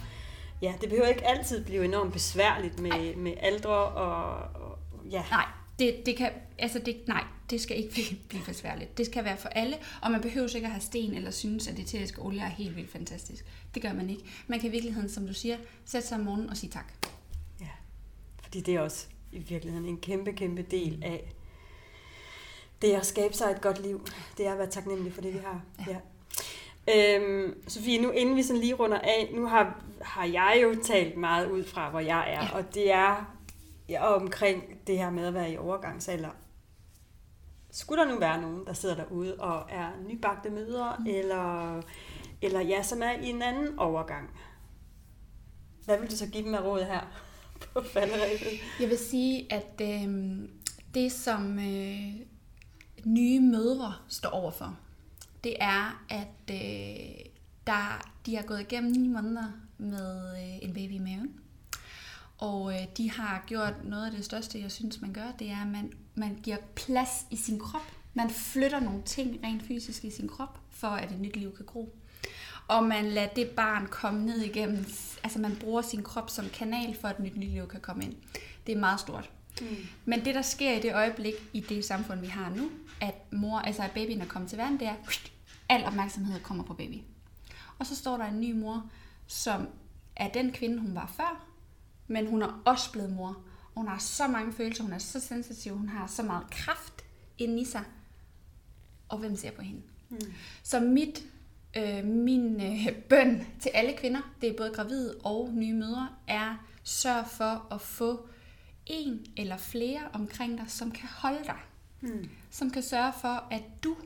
ja, 0.63 0.75
det 0.81 0.89
behøver 0.89 1.09
ikke 1.09 1.27
altid 1.27 1.65
blive 1.65 1.85
enormt 1.85 2.13
besværligt 2.13 2.79
med, 2.81 3.17
med 3.17 3.33
aldre 3.41 3.71
og, 3.71 4.25
og 4.63 4.79
ja, 5.11 5.23
Nej, 5.31 5.45
det, 5.79 5.97
det 6.07 6.17
kan, 6.17 6.31
altså 6.59 6.79
det, 6.79 6.97
nej, 7.07 7.25
det 7.51 7.61
skal 7.61 7.77
ikke 7.77 7.91
blive, 7.95 8.19
blive 8.29 8.45
besværligt. 8.45 8.99
Det 8.99 9.07
skal 9.07 9.25
være 9.25 9.37
for 9.37 9.49
alle, 9.49 9.77
og 10.03 10.11
man 10.11 10.21
behøver 10.21 10.57
ikke 10.57 10.67
at 10.67 10.73
have 10.73 10.81
sten 10.81 11.15
eller 11.15 11.31
synes, 11.31 11.69
at 11.69 11.79
eteriske 11.79 12.23
olie 12.23 12.41
er 12.41 12.49
helt 12.49 12.77
vildt 12.77 12.91
fantastisk. 12.91 13.45
Det 13.75 13.83
gør 13.83 13.93
man 13.93 14.11
ikke. 14.11 14.23
Man 14.47 14.61
kan 14.61 14.69
i 14.69 14.73
virkeligheden, 14.73 15.09
som 15.09 15.27
du 15.27 15.35
siger, 15.35 15.57
sætte 15.85 16.09
sig 16.09 16.19
om 16.19 16.25
morgenen 16.25 16.51
og 16.51 16.57
sige 16.57 16.71
tak. 16.71 16.93
ja. 17.61 17.67
Fordi 18.43 18.61
det 18.61 18.75
er 18.75 18.81
også 18.81 19.07
i 19.33 19.39
virkeligheden 19.39 19.89
en 19.89 19.99
kæmpe, 20.01 20.33
kæmpe 20.33 20.63
del 20.63 21.03
af 21.05 21.33
det 22.83 22.93
at 22.93 23.07
skabe 23.07 23.35
sig 23.35 23.51
et 23.51 23.61
godt 23.61 23.83
liv. 23.83 24.07
Det 24.37 24.47
er 24.47 24.53
at 24.53 24.59
være 24.59 24.71
taknemmelig 24.71 25.13
for 25.13 25.21
det, 25.21 25.35
vi 25.35 25.39
har. 25.39 25.63
Ja. 25.87 25.93
Ja. 25.93 25.99
Øhm, 26.97 27.63
Sofie, 27.69 28.03
nu 28.03 28.11
inden 28.11 28.37
vi 28.37 28.43
sådan 28.43 28.61
lige 28.61 28.75
runder 28.75 28.99
af, 28.99 29.31
nu 29.35 29.47
har, 29.47 29.85
har 30.03 30.25
jeg 30.25 30.61
jo 30.63 30.77
talt 30.85 31.17
meget 31.17 31.51
ud 31.51 31.65
fra, 31.65 31.91
hvor 31.91 32.01
jeg 32.01 32.33
er, 32.33 32.45
ja. 32.45 32.51
og 32.53 32.75
det 32.75 32.93
er 32.93 33.35
ja, 33.89 34.15
omkring 34.15 34.87
det 34.87 34.99
her 34.99 35.11
med 35.11 35.27
at 35.27 35.35
være 35.35 35.53
i 35.53 35.57
overgangsalder. 35.57 36.29
Skulle 37.71 38.03
der 38.03 38.09
nu 38.09 38.19
være 38.19 38.41
nogen, 38.41 38.67
der 38.67 38.73
sidder 38.73 38.95
derude 38.95 39.35
og 39.35 39.67
er 39.71 39.91
nybagte 40.09 40.51
mødre, 40.51 40.97
mm. 40.99 41.07
eller, 41.07 41.83
eller 42.43 42.61
ja, 42.61 42.83
som 42.83 43.03
er 43.03 43.11
i 43.11 43.29
en 43.29 43.43
anden 43.43 43.79
overgang? 43.79 44.31
Hvad 45.85 46.01
vil 46.01 46.11
du 46.11 46.17
så 46.17 46.27
give 46.27 46.45
dem 46.45 46.55
af 46.55 46.61
råd 46.61 46.83
her 46.83 47.01
på 47.73 47.83
falderæbet? 47.93 48.61
Jeg 48.81 48.89
vil 48.89 48.99
sige, 48.99 49.53
at 49.53 49.81
øh, 49.83 50.39
det, 50.95 51.13
som 51.13 51.59
øh, 51.59 52.15
nye 53.05 53.41
mødre 53.41 53.95
står 54.09 54.29
overfor, 54.29 54.77
det 55.45 55.57
er, 55.61 56.05
at 56.09 56.51
øh, 56.51 57.25
der, 57.67 58.11
de 58.27 58.37
har 58.37 58.43
gået 58.43 58.61
igennem 58.61 58.93
ni 58.93 59.09
måneder 59.09 59.53
med 59.79 60.33
øh, 60.33 60.63
en 60.63 60.75
baby 60.75 60.93
i 60.93 60.99
maven. 60.99 61.41
Og 62.39 62.75
øh, 62.75 62.87
de 62.97 63.11
har 63.11 63.45
gjort 63.47 63.85
noget 63.85 64.07
af 64.07 64.13
det 64.13 64.25
største, 64.25 64.61
jeg 64.61 64.71
synes, 64.73 65.01
man 65.01 65.13
gør, 65.13 65.33
det 65.39 65.51
er, 65.51 65.63
at 65.63 65.69
man, 65.69 65.93
man 66.15 66.39
giver 66.43 66.57
plads 66.77 67.27
i 67.31 67.37
sin 67.37 67.59
krop. 67.59 67.93
Man 68.15 68.31
flytter 68.31 68.81
nogle 68.81 69.03
ting 69.03 69.41
rent 69.45 69.63
fysisk 69.63 70.05
i 70.05 70.11
sin 70.11 70.29
krop, 70.29 70.61
for 70.71 70.89
at 70.89 71.13
et 71.13 71.21
nyt 71.21 71.37
liv 71.37 71.57
kan 71.57 71.67
gro. 71.67 71.95
Og 72.69 72.85
man 72.85 73.05
lader 73.05 73.29
det 73.29 73.51
barn 73.51 73.87
komme 73.87 74.27
ned 74.27 74.41
igennem, 74.41 74.87
altså 75.23 75.39
man 75.39 75.57
bruger 75.57 75.83
sin 75.83 76.03
krop 76.03 76.31
som 76.31 76.49
kanal, 76.49 76.97
for 77.01 77.09
at 77.09 77.17
et 77.17 77.25
nyt 77.25 77.37
liv 77.37 77.69
kan 77.69 77.81
komme 77.81 78.05
ind. 78.05 78.15
Det 78.67 78.75
er 78.75 78.79
meget 78.79 79.01
stort. 79.01 79.31
Mm. 79.61 79.67
Men 80.05 80.25
det, 80.25 80.35
der 80.35 80.43
sker 80.43 80.73
i 80.73 80.81
det 80.81 80.95
øjeblik, 80.95 81.35
i 81.53 81.61
det 81.61 81.85
samfund, 81.85 82.21
vi 82.21 82.27
har 82.27 82.51
nu, 82.51 82.71
at 83.01 83.33
mor, 83.33 83.59
altså 83.59 83.83
at 83.83 83.91
babyen 83.91 84.21
er 84.21 84.27
kommet 84.27 84.49
til 84.49 84.59
verden, 84.59 84.81
det 84.81 84.87
er, 84.87 84.95
al 85.69 85.85
opmærksomhed 85.85 86.41
kommer 86.41 86.65
på 86.65 86.75
baby. 86.75 87.01
Og 87.79 87.87
så 87.87 87.97
står 87.97 88.17
der 88.17 88.25
en 88.25 88.41
ny 88.41 88.53
mor, 88.53 88.91
som 89.27 89.69
er 90.17 90.29
den 90.29 90.53
kvinde, 90.53 90.79
hun 90.79 90.95
var 90.95 91.13
før, 91.17 91.48
men 92.09 92.27
hun 92.27 92.43
er 92.43 92.63
også 92.65 92.93
blevet 92.93 93.13
mor. 93.13 93.29
Og 93.75 93.83
hun 93.83 93.89
har 93.89 93.99
så 93.99 94.29
mange 94.29 94.53
følelser, 94.53 94.83
hun 94.83 94.93
er 94.93 94.99
så 94.99 95.21
sensitiv, 95.21 95.77
hun 95.77 95.89
har 95.89 96.07
så 96.07 96.23
meget 96.23 96.51
kraft 96.51 97.05
inde 97.39 97.61
i 97.61 97.65
sig. 97.65 97.85
Og 99.09 99.19
hvem 99.19 99.37
ser 99.37 99.51
på 99.51 99.63
hende? 99.63 99.83
Mm. 100.09 100.19
Så 100.63 100.81
mit, 100.81 101.25
øh, 101.77 102.05
min 102.05 102.61
øh, 102.61 102.95
bøn 103.09 103.47
til 103.61 103.71
alle 103.75 103.97
kvinder, 103.97 104.35
det 104.41 104.49
er 104.49 104.57
både 104.57 104.71
gravide 104.71 105.17
og 105.25 105.51
nye 105.53 105.75
mødre, 105.75 106.09
er 106.27 106.67
sørg 106.83 107.27
for 107.27 107.67
at 107.71 107.81
få 107.81 108.29
en 108.87 109.27
eller 109.37 109.57
flere 109.57 110.01
omkring 110.13 110.59
dig, 110.59 110.71
som 110.71 110.91
kan 110.91 111.09
holde 111.09 111.45
dig. 111.45 111.59
Mm. 112.01 112.29
Som 112.51 112.71
kan 112.71 112.83
sørge 112.83 113.13
for, 113.21 113.49
at 113.51 113.63
du 113.85 113.97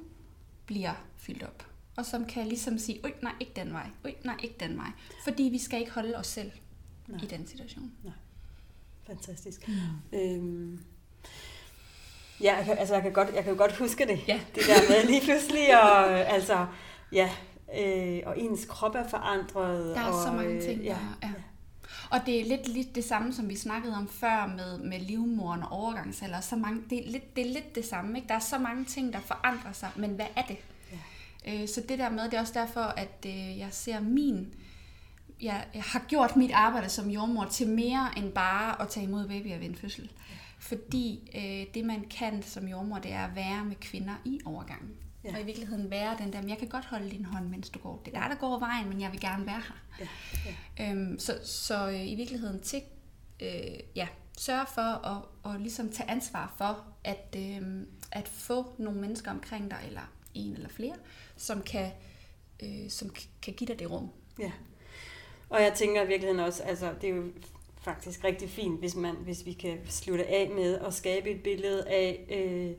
bliver 0.66 0.94
fyldt 1.16 1.42
op. 1.42 1.66
Og 1.96 2.06
som 2.06 2.24
kan 2.24 2.46
ligesom 2.46 2.78
sige, 2.78 3.00
oj, 3.04 3.12
nej, 3.22 3.32
ikke 3.40 3.52
den 3.56 3.72
vej. 3.72 3.90
Oj, 4.04 4.14
nej, 4.24 4.36
ikke 4.42 4.56
den 4.60 4.76
vej. 4.76 4.90
Fordi 5.24 5.42
vi 5.42 5.58
skal 5.58 5.80
ikke 5.80 5.92
holde 5.92 6.16
os 6.16 6.26
selv 6.26 6.50
Nej. 7.06 7.20
i 7.22 7.26
den 7.26 7.46
situation. 7.46 7.92
Fantastisk. 9.06 9.68
Mm. 9.68 10.18
Øhm, 10.18 10.84
ja, 12.40 12.56
jeg 12.56 12.64
kan, 12.64 12.78
altså 12.78 12.94
jeg 12.94 13.02
kan, 13.02 13.12
godt, 13.12 13.34
jeg 13.34 13.44
kan 13.44 13.52
jo 13.52 13.58
godt 13.58 13.76
huske 13.76 14.06
det. 14.06 14.28
Ja. 14.28 14.40
Det 14.54 14.62
der 14.66 14.88
med 14.88 15.06
lige 15.06 15.20
pludselig, 15.20 15.82
og 15.82 16.12
øh, 16.12 16.34
altså, 16.34 16.66
ja, 17.12 17.30
øh, 17.78 18.22
og 18.26 18.38
ens 18.38 18.64
krop 18.64 18.94
er 18.94 19.08
forandret. 19.08 19.96
Der 19.96 20.00
er 20.00 20.04
og, 20.04 20.22
så 20.22 20.32
mange 20.32 20.54
øh, 20.54 20.62
ting, 20.62 20.82
ja, 20.82 20.98
der, 21.22 21.28
ja. 21.28 21.32
Og 22.10 22.20
det 22.26 22.40
er 22.40 22.44
lidt, 22.44 22.68
lidt 22.68 22.94
det 22.94 23.04
samme, 23.04 23.34
som 23.34 23.48
vi 23.48 23.56
snakkede 23.56 23.96
om 23.96 24.08
før 24.08 24.52
med, 24.56 24.78
med 24.78 25.00
livmoren 25.00 25.62
og 25.62 25.72
overgangsalder. 25.72 26.40
Så 26.40 26.56
mange, 26.56 26.82
det, 26.90 27.06
er 27.06 27.10
lidt, 27.10 27.36
det 27.36 27.46
er 27.46 27.52
lidt 27.52 27.74
det 27.74 27.84
samme. 27.84 28.18
Ikke? 28.18 28.28
Der 28.28 28.34
er 28.34 28.38
så 28.38 28.58
mange 28.58 28.84
ting, 28.84 29.12
der 29.12 29.20
forandrer 29.20 29.72
sig, 29.72 29.90
men 29.96 30.10
hvad 30.10 30.26
er 30.36 30.42
det? 30.42 30.56
Ja. 31.46 31.62
Øh, 31.62 31.68
så 31.68 31.80
det 31.88 31.98
der 31.98 32.10
med, 32.10 32.24
det 32.24 32.34
er 32.34 32.40
også 32.40 32.52
derfor, 32.54 32.80
at 32.80 33.26
øh, 33.26 33.58
jeg 33.58 33.68
ser 33.70 34.00
min... 34.00 34.54
Jeg, 35.42 35.66
jeg 35.74 35.82
har 35.82 36.04
gjort 36.08 36.36
mit 36.36 36.50
arbejde 36.52 36.88
som 36.88 37.10
jordmor 37.10 37.44
til 37.44 37.68
mere 37.68 38.10
end 38.16 38.32
bare 38.32 38.82
at 38.82 38.88
tage 38.88 39.06
imod 39.06 39.28
babyer 39.28 39.58
ved 39.58 39.66
en 39.66 39.76
fødsel. 39.76 40.10
Fordi 40.58 41.30
øh, 41.34 41.74
det, 41.74 41.84
man 41.84 42.04
kan 42.10 42.42
som 42.42 42.68
jordmor, 42.68 42.98
det 42.98 43.12
er 43.12 43.24
at 43.24 43.36
være 43.36 43.64
med 43.64 43.76
kvinder 43.76 44.14
i 44.24 44.40
overgangen. 44.44 44.96
Ja. 45.24 45.34
Og 45.34 45.40
i 45.40 45.44
virkeligheden 45.44 45.90
være 45.90 46.16
den 46.18 46.32
der, 46.32 46.40
men 46.40 46.50
jeg 46.50 46.58
kan 46.58 46.68
godt 46.68 46.84
holde 46.84 47.10
din 47.10 47.24
hånd, 47.24 47.48
mens 47.48 47.70
du 47.70 47.78
går. 47.78 48.02
Det 48.04 48.14
er 48.14 48.20
dig, 48.20 48.30
der 48.30 48.36
går 48.36 48.58
vejen, 48.58 48.88
men 48.88 49.00
jeg 49.00 49.12
vil 49.12 49.20
gerne 49.20 49.46
være 49.46 49.62
her. 49.68 49.74
Ja, 50.00 50.08
ja. 50.78 50.90
Øhm, 50.90 51.18
så 51.18 51.38
så 51.44 51.88
øh, 51.88 52.08
i 52.08 52.14
virkeligheden 52.14 52.60
til, 52.60 52.82
øh, 53.42 53.48
ja, 53.96 54.08
sørge 54.38 54.66
for 54.74 55.06
at, 55.06 55.52
at 55.52 55.60
ligesom 55.60 55.92
tage 55.92 56.10
ansvar 56.10 56.54
for, 56.58 56.84
at, 57.04 57.36
øh, 57.38 57.86
at 58.12 58.28
få 58.28 58.74
nogle 58.78 59.00
mennesker 59.00 59.30
omkring 59.30 59.70
dig, 59.70 59.78
eller 59.86 60.12
en 60.34 60.52
eller 60.52 60.68
flere, 60.68 60.96
som 61.36 61.62
kan, 61.62 61.90
øh, 62.62 62.90
som 62.90 63.10
kan 63.42 63.54
give 63.54 63.68
dig 63.68 63.78
det 63.78 63.90
rum. 63.90 64.10
Ja. 64.38 64.52
Og 65.52 65.62
jeg 65.62 65.72
tænker 65.74 66.02
i 66.02 66.06
virkeligheden 66.06 66.40
også, 66.40 66.62
altså 66.62 66.90
det 67.00 67.10
er 67.10 67.14
jo 67.14 67.22
faktisk 67.84 68.24
rigtig 68.24 68.50
fint, 68.50 68.78
hvis, 68.80 68.94
man, 68.94 69.14
hvis 69.14 69.46
vi 69.46 69.52
kan 69.52 69.78
slutte 69.88 70.26
af 70.26 70.50
med 70.54 70.78
at 70.86 70.94
skabe 70.94 71.30
et 71.30 71.42
billede 71.42 71.88
af 71.88 72.20
øh, 72.30 72.70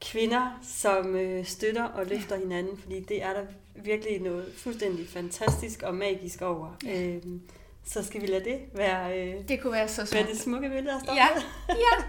kvinder, 0.00 0.60
som 0.78 1.16
øh, 1.16 1.44
støtter 1.44 1.84
og 1.84 2.06
løfter 2.06 2.36
ja. 2.36 2.42
hinanden, 2.42 2.78
fordi 2.78 3.00
det 3.00 3.22
er 3.22 3.32
der 3.32 3.42
virkelig 3.74 4.20
noget 4.20 4.52
fuldstændig 4.56 5.08
fantastisk 5.08 5.82
og 5.82 5.94
magisk 5.94 6.42
over. 6.42 6.76
Ja. 6.84 7.02
Øh, 7.02 7.22
så 7.84 8.04
skal 8.04 8.20
vi 8.20 8.26
lade 8.26 8.44
det 8.44 8.58
være, 8.72 9.18
øh, 9.18 9.34
Det 9.48 9.60
kunne 9.62 9.72
være 9.72 9.88
så 9.88 9.96
være 10.00 10.06
smukt. 10.06 10.28
det 10.28 10.38
smukke 10.40 10.68
billede 10.68 10.94
at 10.94 11.00
stoppe 11.00 11.20
Ja, 11.22 11.28
ja. 11.68 12.04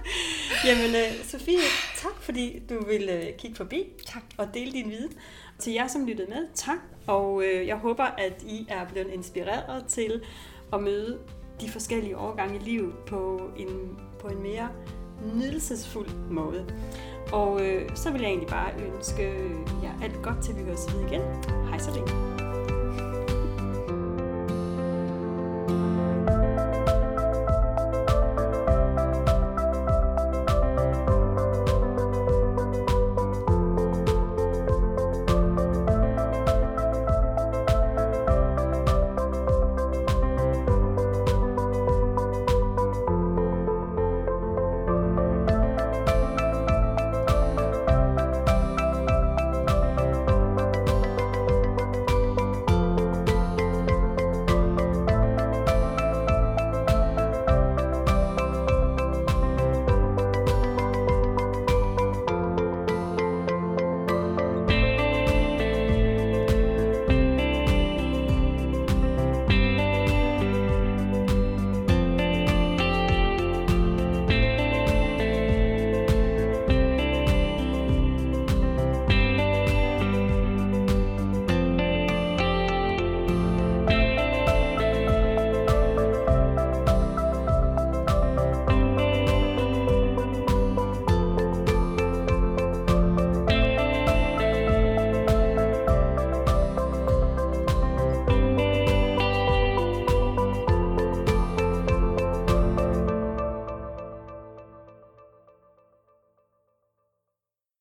Jamen, 0.69 0.95
øh, 0.95 1.23
Sofie, 1.25 1.57
tak 1.97 2.21
fordi 2.21 2.61
du 2.69 2.85
ville 2.85 3.27
øh, 3.27 3.37
kigge 3.37 3.55
forbi 3.55 3.85
Tak. 4.07 4.23
og 4.37 4.47
dele 4.53 4.71
din 4.71 4.89
viden. 4.89 5.13
Til 5.61 5.73
jer, 5.73 5.87
som 5.87 6.05
lyttede 6.05 6.29
med, 6.29 6.47
tak. 6.53 6.77
Og 7.07 7.43
øh, 7.43 7.67
jeg 7.67 7.75
håber, 7.75 8.03
at 8.03 8.43
I 8.43 8.65
er 8.69 8.87
blevet 8.87 9.07
inspireret 9.13 9.85
til 9.87 10.21
at 10.73 10.83
møde 10.83 11.19
de 11.61 11.69
forskellige 11.69 12.17
årgange 12.17 12.55
i 12.55 12.59
livet 12.59 12.93
på 13.07 13.41
en, 13.57 13.99
på 14.19 14.27
en 14.27 14.43
mere 14.43 14.69
nydelsesfuld 15.35 16.09
måde. 16.29 16.65
Og 17.33 17.67
øh, 17.67 17.89
så 17.95 18.11
vil 18.11 18.21
jeg 18.21 18.29
egentlig 18.29 18.49
bare 18.49 18.71
ønske 18.95 19.23
jer 19.83 19.93
alt 20.03 20.21
godt 20.23 20.43
til 20.43 20.55
vi 20.55 20.61
høres 20.61 20.93
ved 20.93 21.01
igen. 21.01 21.21
Hej 21.69 21.77
så 21.77 21.91
længe. 21.95 22.30